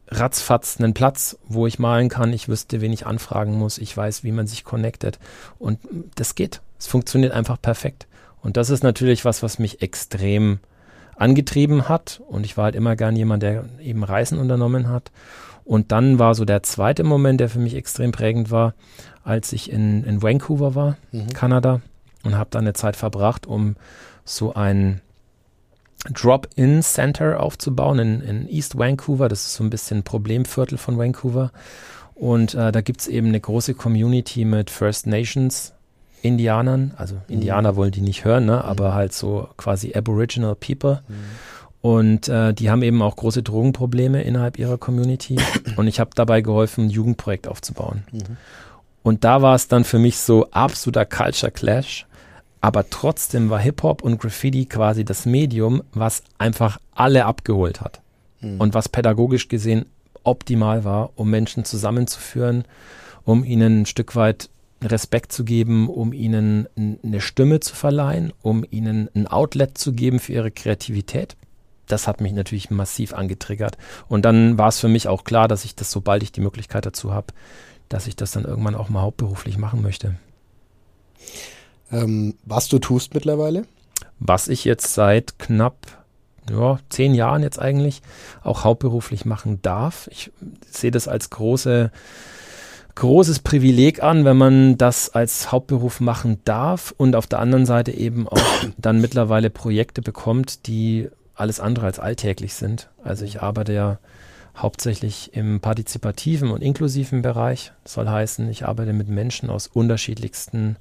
[0.09, 2.33] ratzfatz einen Platz, wo ich malen kann.
[2.33, 3.79] Ich wüsste, wen ich anfragen muss.
[3.79, 5.19] Ich weiß, wie man sich connectet.
[5.59, 5.81] Und
[6.14, 6.61] das geht.
[6.79, 8.07] Es funktioniert einfach perfekt.
[8.43, 10.61] Und das ist natürlich was, was mich extrem
[11.16, 12.20] angetrieben hat.
[12.29, 15.11] Und ich war halt immer gern jemand, der eben Reisen unternommen hat.
[15.64, 18.74] Und dann war so der zweite Moment, der für mich extrem prägend war,
[19.24, 21.33] als ich in, in Vancouver war, mhm.
[21.33, 21.81] Kanada,
[22.22, 23.74] und habe da eine Zeit verbracht, um
[24.24, 25.01] so ein
[26.09, 29.29] Drop-in-Center aufzubauen in, in, East Vancouver.
[29.29, 31.51] Das ist so ein bisschen ein Problemviertel von Vancouver.
[32.14, 35.72] Und äh, da gibt es eben eine große Community mit First Nations
[36.23, 36.93] Indianern.
[36.97, 37.21] Also mhm.
[37.29, 38.57] Indianer wollen die nicht hören, ne?
[38.57, 38.59] Mhm.
[38.59, 41.03] aber halt so quasi Aboriginal People.
[41.09, 41.14] Mhm.
[41.83, 45.37] Und äh, die haben eben auch große Drogenprobleme innerhalb ihrer Community.
[45.77, 48.03] Und ich habe dabei geholfen, ein Jugendprojekt aufzubauen.
[48.11, 48.37] Mhm.
[49.03, 52.07] Und da war es dann für mich so absoluter Culture Clash.
[52.61, 58.01] Aber trotzdem war Hip-Hop und Graffiti quasi das Medium, was einfach alle abgeholt hat.
[58.41, 58.61] Mhm.
[58.61, 59.87] Und was pädagogisch gesehen
[60.25, 62.64] optimal war, um Menschen zusammenzuführen,
[63.25, 64.49] um ihnen ein Stück weit
[64.83, 70.18] Respekt zu geben, um ihnen eine Stimme zu verleihen, um ihnen ein Outlet zu geben
[70.18, 71.37] für ihre Kreativität
[71.87, 73.79] das hat mich natürlich massiv angetriggert.
[74.09, 76.87] Und dann war es für mich auch klar, dass ich das, sobald ich die Möglichkeit
[76.87, 77.29] dazu habe,
[77.89, 80.16] dass ich das dann irgendwann auch mal hauptberuflich machen möchte.
[81.93, 83.64] Ähm, was du tust mittlerweile?
[84.18, 86.05] Was ich jetzt seit knapp
[86.51, 88.03] ja, zehn Jahren jetzt eigentlich
[88.43, 90.09] auch hauptberuflich machen darf.
[90.12, 90.31] Ich
[90.70, 91.91] sehe das als große,
[92.97, 97.92] großes Privileg an, wenn man das als Hauptberuf machen darf und auf der anderen Seite
[97.92, 98.40] eben auch
[98.78, 102.88] dann mittlerweile Projekte bekommt, die alles andere als alltäglich sind.
[103.05, 103.99] Also ich arbeite ja
[104.57, 107.72] hauptsächlich im partizipativen und inklusiven Bereich.
[107.84, 110.76] Das soll heißen, ich arbeite mit Menschen aus unterschiedlichsten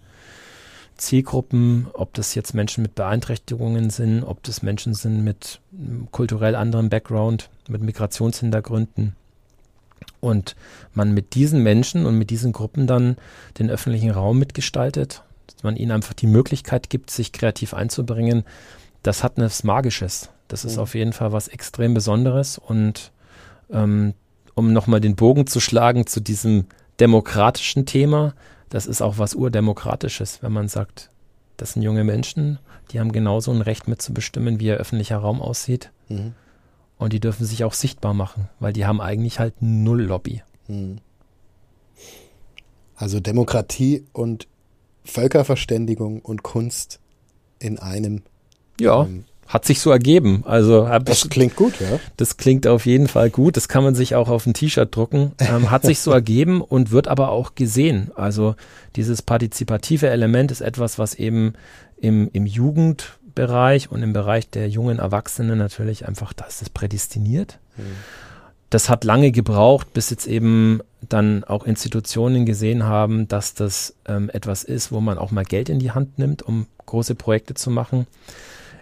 [0.96, 5.60] Zielgruppen, ob das jetzt Menschen mit Beeinträchtigungen sind, ob das Menschen sind mit
[6.12, 9.18] kulturell anderem Background, mit Migrationshintergründen.
[10.20, 10.56] Und
[10.94, 13.18] man mit diesen Menschen und mit diesen Gruppen dann
[13.60, 18.44] den öffentlichen Raum mitgestaltet, dass man ihnen einfach die Möglichkeit gibt, sich kreativ einzubringen,
[19.04, 20.30] das hat etwas Magisches.
[20.48, 20.82] Das ist mhm.
[20.82, 22.58] auf jeden Fall was extrem Besonderes.
[22.58, 23.12] Und
[23.72, 24.14] ähm,
[24.56, 26.66] um nochmal den Bogen zu schlagen zu diesem
[27.00, 28.34] demokratischen Thema,
[28.70, 31.10] das ist auch was Urdemokratisches, wenn man sagt,
[31.58, 32.60] das sind junge Menschen,
[32.92, 35.92] die haben genauso ein Recht mitzubestimmen, wie ihr öffentlicher Raum aussieht.
[36.10, 36.34] Mhm.
[36.98, 40.42] Und die dürfen sich auch sichtbar machen, weil die haben eigentlich halt null Lobby.
[40.68, 40.98] Mhm.
[42.96, 44.48] Also Demokratie und
[45.04, 47.00] Völkerverständigung und Kunst
[47.60, 48.24] in einem.
[48.80, 49.04] Ja.
[49.04, 50.44] Ähm, hat sich so ergeben.
[50.48, 52.00] Also das ich, klingt gut, ja.
[52.18, 53.58] Das klingt auf jeden Fall gut.
[53.58, 55.34] Das kann man sich auch auf ein T-Shirt drucken.
[55.38, 58.12] Ähm, hat sich so ergeben und wird aber auch gesehen.
[58.16, 58.56] Also
[58.96, 61.54] dieses partizipative Element ist etwas, was eben
[61.98, 62.48] im, im
[63.36, 67.60] Jugendbereich und im Bereich der jungen Erwachsenen natürlich einfach, da ist es prädestiniert.
[67.78, 67.84] Mhm.
[68.70, 74.30] Das hat lange gebraucht, bis jetzt eben dann auch Institutionen gesehen haben, dass das ähm,
[74.34, 77.70] etwas ist, wo man auch mal Geld in die Hand nimmt, um große Projekte zu
[77.70, 78.08] machen.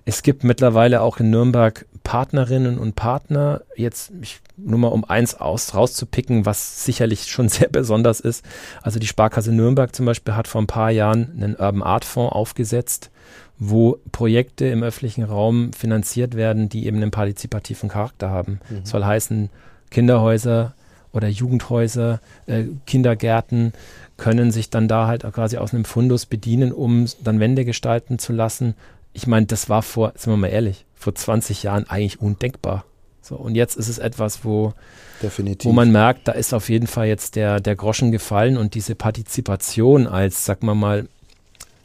[0.06, 3.62] Es gibt mittlerweile auch in Nürnberg Partnerinnen und Partner.
[3.76, 8.44] Jetzt ich, nur mal um eins aus, rauszupicken, was sicherlich schon sehr besonders ist.
[8.82, 12.34] Also die Sparkasse Nürnberg zum Beispiel hat vor ein paar Jahren einen Urban Art Fonds
[12.34, 13.12] aufgesetzt,
[13.60, 18.60] wo Projekte im öffentlichen Raum finanziert werden, die eben einen partizipativen Charakter haben.
[18.70, 18.82] Mhm.
[18.82, 19.50] Das soll heißen,
[19.90, 20.74] Kinderhäuser
[21.12, 23.74] oder Jugendhäuser, äh, Kindergärten
[24.18, 28.34] können sich dann da halt quasi aus einem Fundus bedienen, um dann Wände gestalten zu
[28.34, 28.76] lassen,
[29.14, 32.84] ich meine, das war vor, sind wir mal ehrlich, vor 20 Jahren eigentlich undenkbar.
[33.22, 34.74] So, und jetzt ist es etwas, wo,
[35.22, 35.70] Definitiv.
[35.70, 38.96] wo man merkt, da ist auf jeden Fall jetzt der, der Groschen gefallen und diese
[38.96, 41.08] Partizipation als, sag mal mal,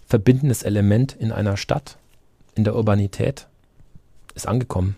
[0.09, 1.99] verbindendes Element in einer Stadt,
[2.55, 3.47] in der Urbanität,
[4.35, 4.97] ist angekommen.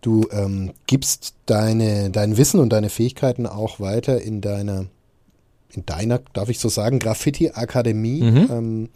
[0.00, 4.86] Du ähm, gibst deine, dein Wissen und deine Fähigkeiten auch weiter in deiner,
[5.70, 8.22] in deiner, darf ich so sagen, Graffiti-Akademie.
[8.22, 8.48] Mhm.
[8.50, 8.88] Ähm,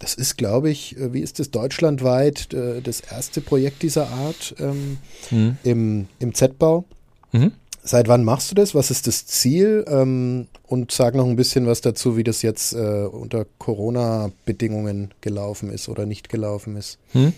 [0.00, 4.54] das ist, glaube ich, äh, wie ist das deutschlandweit äh, das erste Projekt dieser Art
[4.58, 4.98] ähm,
[5.30, 5.56] mhm.
[5.62, 6.84] im, im Z-Bau.
[7.32, 7.52] Mhm.
[7.86, 8.74] Seit wann machst du das?
[8.74, 9.84] Was ist das Ziel?
[9.86, 15.68] Ähm, und sag noch ein bisschen was dazu, wie das jetzt äh, unter Corona-Bedingungen gelaufen
[15.70, 16.98] ist oder nicht gelaufen ist.
[17.12, 17.34] Mhm.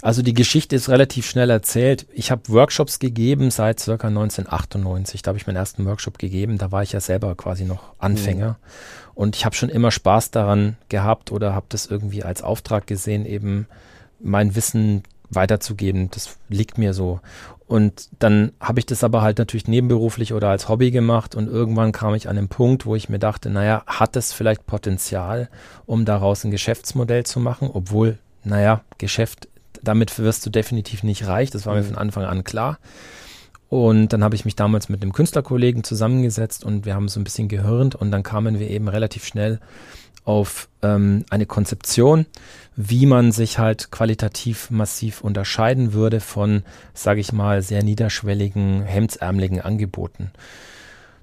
[0.00, 2.06] Also die Geschichte ist relativ schnell erzählt.
[2.14, 5.20] Ich habe Workshops gegeben seit circa 1998.
[5.20, 6.56] Da habe ich meinen ersten Workshop gegeben.
[6.56, 8.50] Da war ich ja selber quasi noch Anfänger.
[8.50, 9.10] Mhm.
[9.14, 13.26] Und ich habe schon immer Spaß daran gehabt oder habe das irgendwie als Auftrag gesehen,
[13.26, 13.66] eben
[14.20, 16.10] mein Wissen weiterzugeben.
[16.10, 17.20] Das liegt mir so.
[17.66, 21.90] Und dann habe ich das aber halt natürlich nebenberuflich oder als Hobby gemacht und irgendwann
[21.90, 25.48] kam ich an den Punkt, wo ich mir dachte, naja, hat es vielleicht Potenzial,
[25.84, 29.48] um daraus ein Geschäftsmodell zu machen, obwohl naja, Geschäft,
[29.82, 31.50] damit wirst du definitiv nicht reich.
[31.50, 31.80] Das war mhm.
[31.80, 32.78] mir von Anfang an klar.
[33.68, 37.24] Und dann habe ich mich damals mit einem Künstlerkollegen zusammengesetzt und wir haben so ein
[37.24, 39.58] bisschen gehirnt und dann kamen wir eben relativ schnell
[40.26, 42.26] auf ähm, eine Konzeption,
[42.76, 46.62] wie man sich halt qualitativ massiv unterscheiden würde von,
[46.92, 50.30] sage ich mal, sehr niederschwelligen, hemdsärmeligen Angeboten.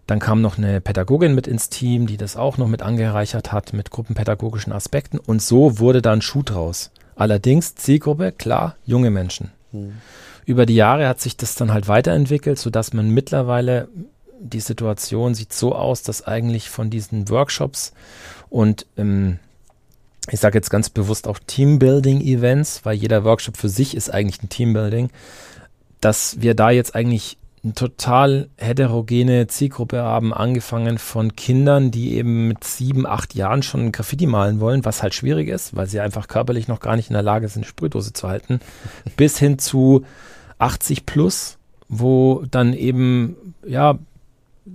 [0.08, 3.74] Dann kam noch eine Pädagogin mit ins Team, die das auch noch mit angereichert hat
[3.74, 6.92] mit gruppenpädagogischen Aspekten und so wurde dann Schuh draus.
[7.16, 9.52] Allerdings Zielgruppe, klar, junge Menschen.
[9.72, 9.94] Hm.
[10.46, 13.88] Über die Jahre hat sich das dann halt weiterentwickelt, sodass man mittlerweile
[14.44, 17.94] die Situation sieht so aus, dass eigentlich von diesen Workshops
[18.50, 19.40] und ähm,
[20.32, 24.50] ich sage jetzt ganz bewusst auch Teambuilding-Events, weil jeder Workshop für sich ist eigentlich ein
[24.50, 25.10] Teambuilding,
[26.00, 32.48] dass wir da jetzt eigentlich eine total heterogene Zielgruppe haben, angefangen von Kindern, die eben
[32.48, 36.28] mit sieben, acht Jahren schon Graffiti malen wollen, was halt schwierig ist, weil sie einfach
[36.28, 38.60] körperlich noch gar nicht in der Lage sind, eine Sprühdose zu halten,
[39.16, 40.06] bis hin zu
[40.60, 43.98] 80 plus, wo dann eben, ja,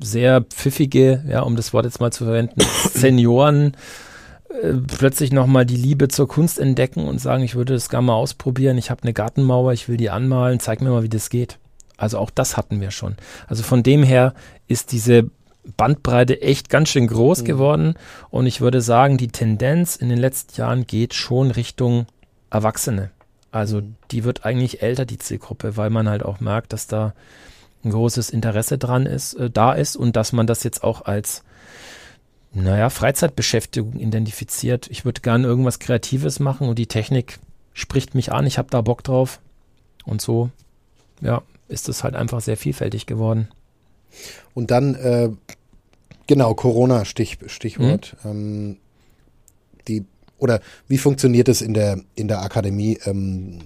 [0.00, 2.60] sehr pfiffige, ja, um das Wort jetzt mal zu verwenden,
[2.92, 3.76] Senioren
[4.48, 8.14] äh, plötzlich nochmal die Liebe zur Kunst entdecken und sagen, ich würde das gerne mal
[8.14, 11.58] ausprobieren, ich habe eine Gartenmauer, ich will die anmalen, zeig mir mal, wie das geht.
[11.96, 13.16] Also auch das hatten wir schon.
[13.48, 14.34] Also von dem her
[14.68, 15.30] ist diese
[15.76, 17.46] Bandbreite echt ganz schön groß mhm.
[17.46, 17.94] geworden
[18.30, 22.06] und ich würde sagen, die Tendenz in den letzten Jahren geht schon Richtung
[22.50, 23.10] Erwachsene.
[23.50, 23.96] Also mhm.
[24.10, 27.14] die wird eigentlich älter, die Zielgruppe, weil man halt auch merkt, dass da
[27.84, 31.42] ein großes Interesse dran ist, äh, da ist und dass man das jetzt auch als
[32.52, 34.88] naja, Freizeitbeschäftigung identifiziert.
[34.90, 37.38] Ich würde gerne irgendwas Kreatives machen und die Technik
[37.72, 39.40] spricht mich an, ich habe da Bock drauf.
[40.04, 40.50] Und so,
[41.20, 43.48] ja, ist es halt einfach sehr vielfältig geworden.
[44.54, 45.30] Und dann, äh,
[46.26, 48.16] genau, Corona, Stich, Stichwort.
[48.24, 48.30] Mhm.
[48.30, 48.76] Ähm,
[49.86, 50.04] die,
[50.38, 52.98] oder wie funktioniert es in der, in der Akademie?
[53.04, 53.60] Ähm,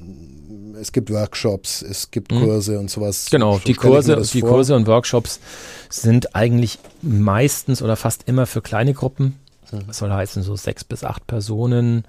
[0.80, 2.44] es gibt Workshops, es gibt mhm.
[2.44, 2.80] Kurse mhm.
[2.80, 3.28] und sowas.
[3.30, 5.40] Genau, die Kurse, die Kurse und Workshops
[5.88, 9.38] sind eigentlich meistens oder fast immer für kleine Gruppen.
[9.70, 9.86] Mhm.
[9.86, 12.04] Das soll heißen, so sechs bis acht Personen.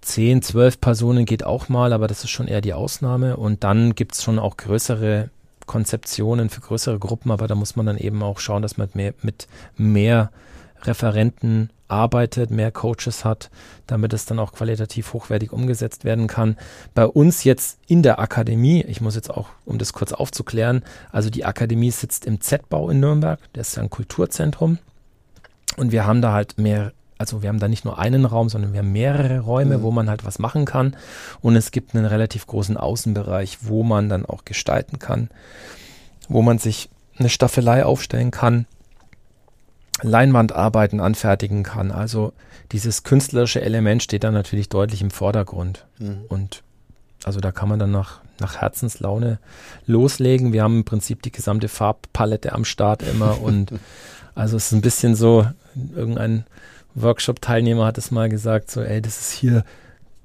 [0.00, 3.36] Zehn, zwölf Personen geht auch mal, aber das ist schon eher die Ausnahme.
[3.36, 5.30] Und dann gibt es schon auch größere
[5.66, 9.14] Konzeptionen für größere Gruppen, aber da muss man dann eben auch schauen, dass man mehr,
[9.22, 10.30] mit mehr
[10.82, 13.50] Referenten arbeitet, mehr Coaches hat,
[13.86, 16.56] damit es dann auch qualitativ hochwertig umgesetzt werden kann.
[16.94, 20.82] Bei uns jetzt in der Akademie, ich muss jetzt auch, um das kurz aufzuklären,
[21.12, 24.78] also die Akademie sitzt im Z-Bau in Nürnberg, das ist ja ein Kulturzentrum
[25.76, 28.72] und wir haben da halt mehr also wir haben da nicht nur einen Raum, sondern
[28.72, 29.82] wir haben mehrere Räume, mhm.
[29.82, 30.96] wo man halt was machen kann.
[31.40, 35.30] Und es gibt einen relativ großen Außenbereich, wo man dann auch gestalten kann,
[36.28, 38.66] wo man sich eine Staffelei aufstellen kann,
[40.02, 41.90] Leinwandarbeiten anfertigen kann.
[41.90, 42.32] Also
[42.72, 45.86] dieses künstlerische Element steht dann natürlich deutlich im Vordergrund.
[45.98, 46.24] Mhm.
[46.28, 46.62] Und
[47.24, 49.38] also da kann man dann nach, nach Herzenslaune
[49.86, 50.52] loslegen.
[50.52, 53.72] Wir haben im Prinzip die gesamte Farbpalette am Start immer und
[54.34, 55.46] also es ist ein bisschen so,
[55.94, 56.44] irgendein
[56.94, 59.64] Workshop-Teilnehmer hat es mal gesagt, so, ey, das ist hier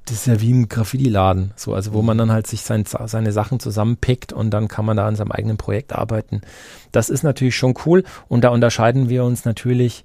[0.06, 3.32] das ist ja wie ein Graffiti-Laden, so, also wo man dann halt sich sein, seine
[3.32, 6.42] Sachen zusammenpickt und dann kann man da an seinem eigenen Projekt arbeiten.
[6.92, 10.04] Das ist natürlich schon cool und da unterscheiden wir uns natürlich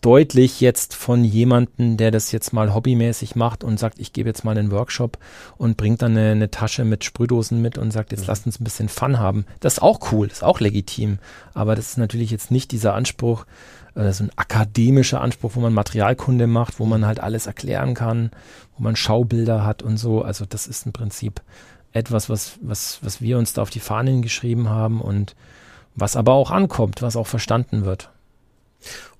[0.00, 4.44] deutlich jetzt von jemandem, der das jetzt mal hobbymäßig macht und sagt, ich gebe jetzt
[4.44, 5.18] mal einen Workshop
[5.56, 8.26] und bringt dann eine, eine Tasche mit Sprühdosen mit und sagt, jetzt mhm.
[8.28, 9.44] lasst uns ein bisschen Fun haben.
[9.60, 11.18] Das ist auch cool, das ist auch legitim,
[11.54, 13.44] aber das ist natürlich jetzt nicht dieser Anspruch,
[13.94, 18.30] äh, so ein akademischer Anspruch, wo man Materialkunde macht, wo man halt alles erklären kann,
[18.76, 20.22] wo man Schaubilder hat und so.
[20.22, 21.40] Also das ist im Prinzip
[21.92, 25.34] etwas, was, was, was wir uns da auf die Fahnen geschrieben haben und
[25.94, 28.10] was aber auch ankommt, was auch verstanden wird.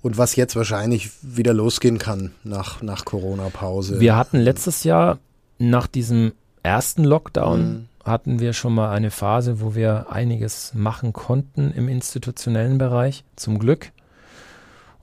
[0.01, 3.99] Und was jetzt wahrscheinlich wieder losgehen kann nach, nach Corona-Pause.
[3.99, 5.19] Wir hatten letztes Jahr
[5.59, 6.31] nach diesem
[6.63, 7.87] ersten Lockdown mhm.
[8.03, 13.59] hatten wir schon mal eine Phase, wo wir einiges machen konnten im institutionellen Bereich, zum
[13.59, 13.91] Glück.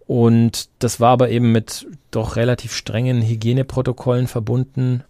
[0.09, 5.05] Und das war aber eben mit doch relativ strengen Hygieneprotokollen verbunden.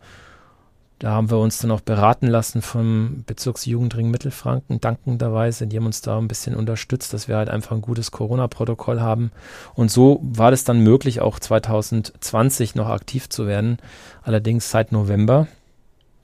[0.98, 5.68] Da haben wir uns dann auch beraten lassen vom Bezirksjugendring Mittelfranken, dankenderweise.
[5.68, 9.30] Die haben uns da ein bisschen unterstützt, dass wir halt einfach ein gutes Corona-Protokoll haben.
[9.74, 13.78] Und so war es dann möglich, auch 2020 noch aktiv zu werden.
[14.24, 15.46] Allerdings seit November.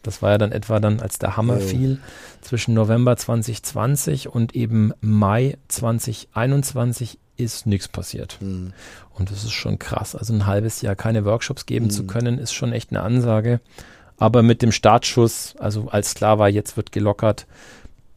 [0.02, 1.60] Das war ja dann etwa dann, als der Hammer oh.
[1.60, 2.00] fiel,
[2.40, 8.38] zwischen November 2020 und eben Mai 2021 ist nichts passiert.
[8.40, 8.72] Mhm.
[9.14, 10.14] Und das ist schon krass.
[10.14, 11.90] Also ein halbes Jahr keine Workshops geben mhm.
[11.90, 13.60] zu können, ist schon echt eine Ansage.
[14.16, 17.46] Aber mit dem Startschuss, also als klar war, jetzt wird gelockert,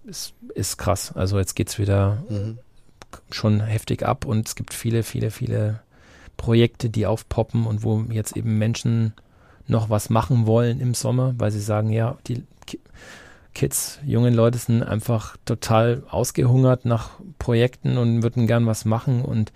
[0.05, 1.11] ist, ist krass.
[1.15, 2.59] Also jetzt geht es wieder mhm.
[3.31, 5.79] schon heftig ab und es gibt viele, viele, viele
[6.37, 9.13] Projekte, die aufpoppen und wo jetzt eben Menschen
[9.67, 12.43] noch was machen wollen im Sommer, weil sie sagen, ja, die
[13.57, 19.51] Kids, junge Leute sind einfach total ausgehungert nach Projekten und würden gern was machen und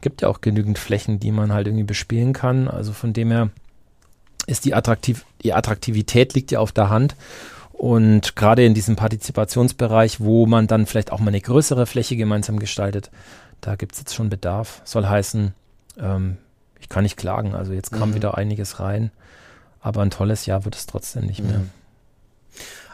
[0.00, 2.66] gibt ja auch genügend Flächen, die man halt irgendwie bespielen kann.
[2.66, 3.50] Also von dem her
[4.48, 7.14] ist die, Attraktiv die Attraktivität liegt ja auf der Hand.
[7.72, 12.58] Und gerade in diesem Partizipationsbereich, wo man dann vielleicht auch mal eine größere Fläche gemeinsam
[12.58, 13.12] gestaltet,
[13.60, 14.82] da gibt es jetzt schon Bedarf.
[14.84, 15.54] Soll heißen,
[16.00, 16.38] ähm,
[16.80, 17.54] ich kann nicht klagen.
[17.54, 18.14] Also jetzt kam mhm.
[18.16, 19.12] wieder einiges rein,
[19.80, 21.60] aber ein tolles Jahr wird es trotzdem nicht mehr.
[21.60, 21.70] Mhm.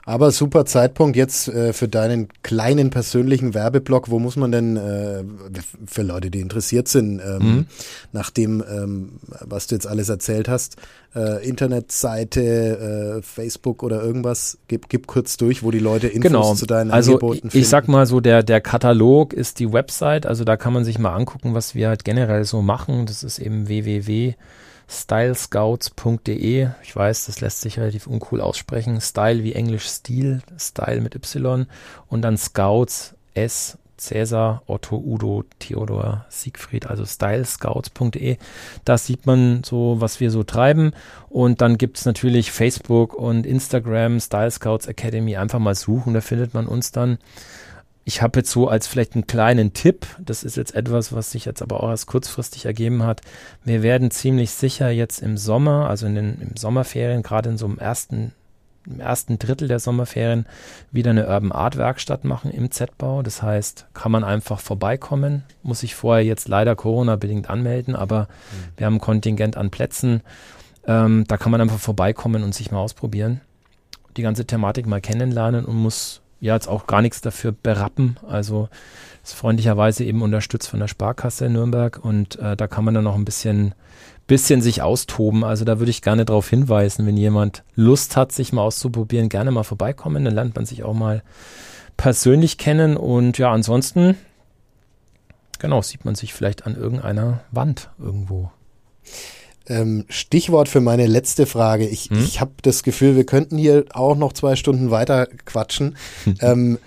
[0.05, 4.11] Aber super Zeitpunkt jetzt äh, für deinen kleinen persönlichen Werbeblock.
[4.11, 5.23] Wo muss man denn äh,
[5.87, 7.67] für Leute, die interessiert sind, ähm, mhm.
[8.11, 10.77] nach dem, ähm, was du jetzt alles erzählt hast,
[11.15, 16.55] äh, Internetseite, äh, Facebook oder irgendwas, gib, gib kurz durch, wo die Leute Infos genau.
[16.55, 17.59] zu deinen also Angeboten finden.
[17.59, 20.99] Ich sag mal so, der, der Katalog ist die Website, also da kann man sich
[20.99, 23.07] mal angucken, was wir halt generell so machen.
[23.07, 24.35] Das ist eben www
[24.93, 26.69] stylescouts.de.
[26.83, 29.01] Ich weiß, das lässt sich relativ uncool aussprechen.
[29.01, 31.67] Style wie Englisch Stil, Style mit Y
[32.09, 38.37] und dann Scouts S Cäsar, Otto, Udo, Theodor, Siegfried, also stylescouts.de.
[38.85, 40.93] Da sieht man so, was wir so treiben.
[41.29, 45.37] Und dann gibt es natürlich Facebook und Instagram, Style Scouts Academy.
[45.37, 47.19] Einfach mal suchen, da findet man uns dann
[48.05, 51.45] ich habe jetzt so als vielleicht einen kleinen Tipp, das ist jetzt etwas, was sich
[51.45, 53.21] jetzt aber auch erst kurzfristig ergeben hat.
[53.65, 57.67] Wir werden ziemlich sicher jetzt im Sommer, also in den im Sommerferien, gerade in so
[57.67, 58.33] einem ersten,
[58.87, 60.47] im ersten Drittel der Sommerferien,
[60.91, 63.23] wieder eine Urban Art Werkstatt machen im Z-Bau.
[63.23, 68.79] Das heißt, kann man einfach vorbeikommen, muss sich vorher jetzt leider Corona-bedingt anmelden, aber mhm.
[68.79, 70.23] wir haben ein Kontingent an Plätzen.
[70.89, 73.41] Ähm, da kann man einfach vorbeikommen und sich mal ausprobieren,
[74.17, 78.17] die ganze Thematik mal kennenlernen und muss ja jetzt auch gar nichts dafür berappen.
[78.29, 78.69] Also
[79.23, 83.05] ist freundlicherweise eben unterstützt von der Sparkasse in Nürnberg und äh, da kann man dann
[83.05, 83.75] noch ein bisschen,
[84.27, 85.45] bisschen sich austoben.
[85.45, 89.53] Also da würde ich gerne darauf hinweisen, wenn jemand Lust hat, sich mal auszuprobieren, gerne
[89.53, 90.25] mal vorbeikommen.
[90.25, 91.23] Dann lernt man sich auch mal
[91.97, 94.17] persönlich kennen und ja, ansonsten,
[95.61, 98.51] genau, sieht man sich vielleicht an irgendeiner Wand irgendwo.
[99.69, 101.87] Ähm, Stichwort für meine letzte Frage.
[101.87, 102.19] Ich, hm?
[102.19, 105.97] ich habe das Gefühl, wir könnten hier auch noch zwei Stunden weiter quatschen.
[106.41, 106.79] ähm,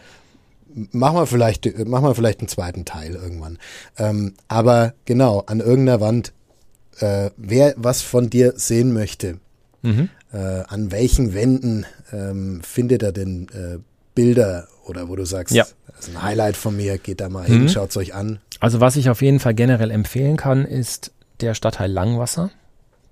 [0.92, 3.58] machen wir vielleicht, machen wir vielleicht einen zweiten Teil irgendwann.
[3.98, 6.34] Ähm, aber genau, an irgendeiner Wand,
[7.00, 9.38] äh, wer was von dir sehen möchte,
[9.82, 10.10] mhm.
[10.34, 13.80] äh, an welchen Wänden ähm, findet er denn äh,
[14.16, 15.66] Bilder oder wo du sagst, ja.
[15.88, 17.54] das ist ein Highlight von mir, geht da mal mhm.
[17.54, 18.40] hin, schaut es euch an.
[18.60, 21.12] Also was ich auf jeden Fall generell empfehlen kann, ist
[21.42, 22.52] der Stadtteil Langwasser.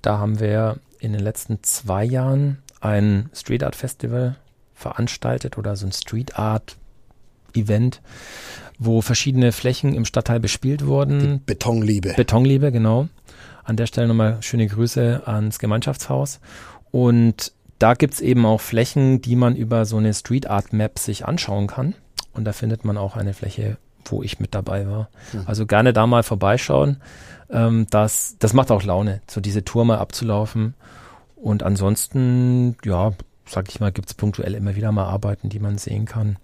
[0.04, 4.36] Da haben wir in den letzten zwei Jahren ein Street Art Festival
[4.76, 6.78] veranstaltet oder so ein Street Art
[7.56, 8.02] Event,
[8.78, 11.20] wo verschiedene Flächen im Stadtteil bespielt wurden.
[11.20, 12.14] Die Betonliebe.
[12.16, 13.08] Betonliebe, genau.
[13.64, 16.42] An der Stelle nochmal schöne Grüße ans Gemeinschaftshaus.
[16.92, 21.00] Und da gibt es eben auch Flächen, die man über so eine Street Art Map
[21.00, 21.96] sich anschauen kann.
[22.34, 25.10] Und da findet man auch eine Fläche, wo ich mit dabei war.
[25.32, 25.44] Mhm.
[25.46, 26.98] Also gerne da mal vorbeischauen.
[27.50, 30.74] Ähm, das, das macht auch Laune, so diese Tour mal abzulaufen.
[31.36, 33.12] Und ansonsten, ja,
[33.46, 36.38] sag ich mal, gibt es punktuell immer wieder mal Arbeiten, die man sehen kann.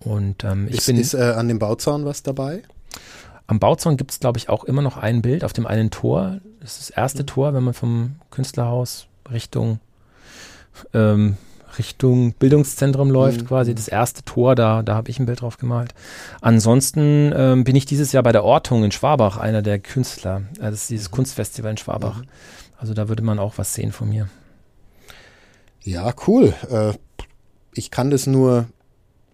[0.00, 0.96] Und ähm, ich ist, bin.
[0.96, 2.62] Ist äh, an dem Bauzaun was dabei?
[3.46, 6.40] Am Bauzaun gibt es, glaube ich, auch immer noch ein Bild auf dem einen Tor.
[6.60, 7.26] Das ist das erste mhm.
[7.26, 9.80] Tor, wenn man vom Künstlerhaus Richtung
[10.92, 11.36] ähm,
[11.78, 13.46] Richtung Bildungszentrum läuft, mhm.
[13.46, 15.94] quasi das erste Tor, da, da habe ich ein Bild drauf gemalt.
[16.40, 20.42] Ansonsten ähm, bin ich dieses Jahr bei der Ortung in Schwabach, einer der Künstler.
[20.58, 21.14] Äh, das ist dieses mhm.
[21.14, 22.18] Kunstfestival in Schwabach.
[22.18, 22.28] Mhm.
[22.76, 24.28] Also da würde man auch was sehen von mir.
[25.82, 26.54] Ja, cool.
[26.70, 26.92] Äh,
[27.72, 28.66] ich kann das nur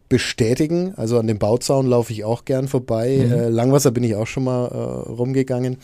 [0.08, 0.94] bestätigen.
[0.96, 3.24] Also an dem Bauzaun laufe ich auch gern vorbei.
[3.26, 3.32] Mhm.
[3.32, 5.78] Äh, Langwasser bin ich auch schon mal äh, rumgegangen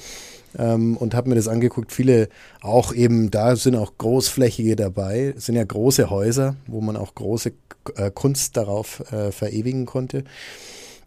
[0.59, 1.92] ähm, und habe mir das angeguckt.
[1.92, 2.28] Viele
[2.61, 7.14] auch eben, da sind auch großflächige dabei, es sind ja große Häuser, wo man auch
[7.14, 7.53] große
[7.96, 10.24] äh, Kunst darauf äh, verewigen konnte.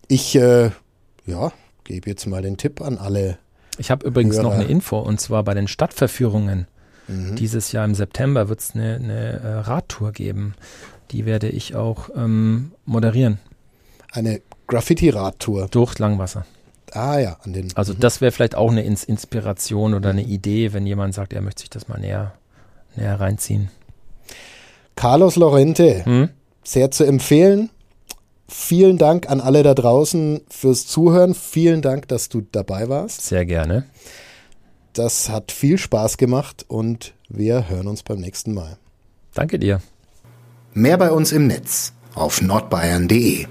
[0.07, 0.71] Ich, äh,
[1.25, 1.51] ja,
[1.83, 3.37] gebe jetzt mal den Tipp an alle.
[3.77, 4.43] Ich habe übrigens Hörer.
[4.43, 6.67] noch eine Info und zwar bei den Stadtverführungen.
[7.07, 7.35] Mhm.
[7.35, 10.53] Dieses Jahr im September wird es eine, eine äh, Radtour geben.
[11.11, 13.39] Die werde ich auch ähm, moderieren.
[14.11, 15.67] Eine Graffiti-Radtour.
[15.69, 16.45] Durch Langwasser.
[16.93, 17.75] Ah ja, an den.
[17.75, 17.99] Also mhm.
[17.99, 21.69] das wäre vielleicht auch eine Inspiration oder eine Idee, wenn jemand sagt, er möchte sich
[21.69, 22.33] das mal näher,
[22.95, 23.69] näher reinziehen.
[24.95, 26.29] Carlos Lorente, hm?
[26.63, 27.69] sehr zu empfehlen.
[28.47, 31.33] Vielen Dank an alle da draußen fürs Zuhören.
[31.33, 33.25] Vielen Dank, dass du dabei warst.
[33.25, 33.85] Sehr gerne.
[34.93, 38.77] Das hat viel Spaß gemacht und wir hören uns beim nächsten Mal.
[39.33, 39.81] Danke dir.
[40.73, 43.47] Mehr bei uns im Netz auf nordbayern.de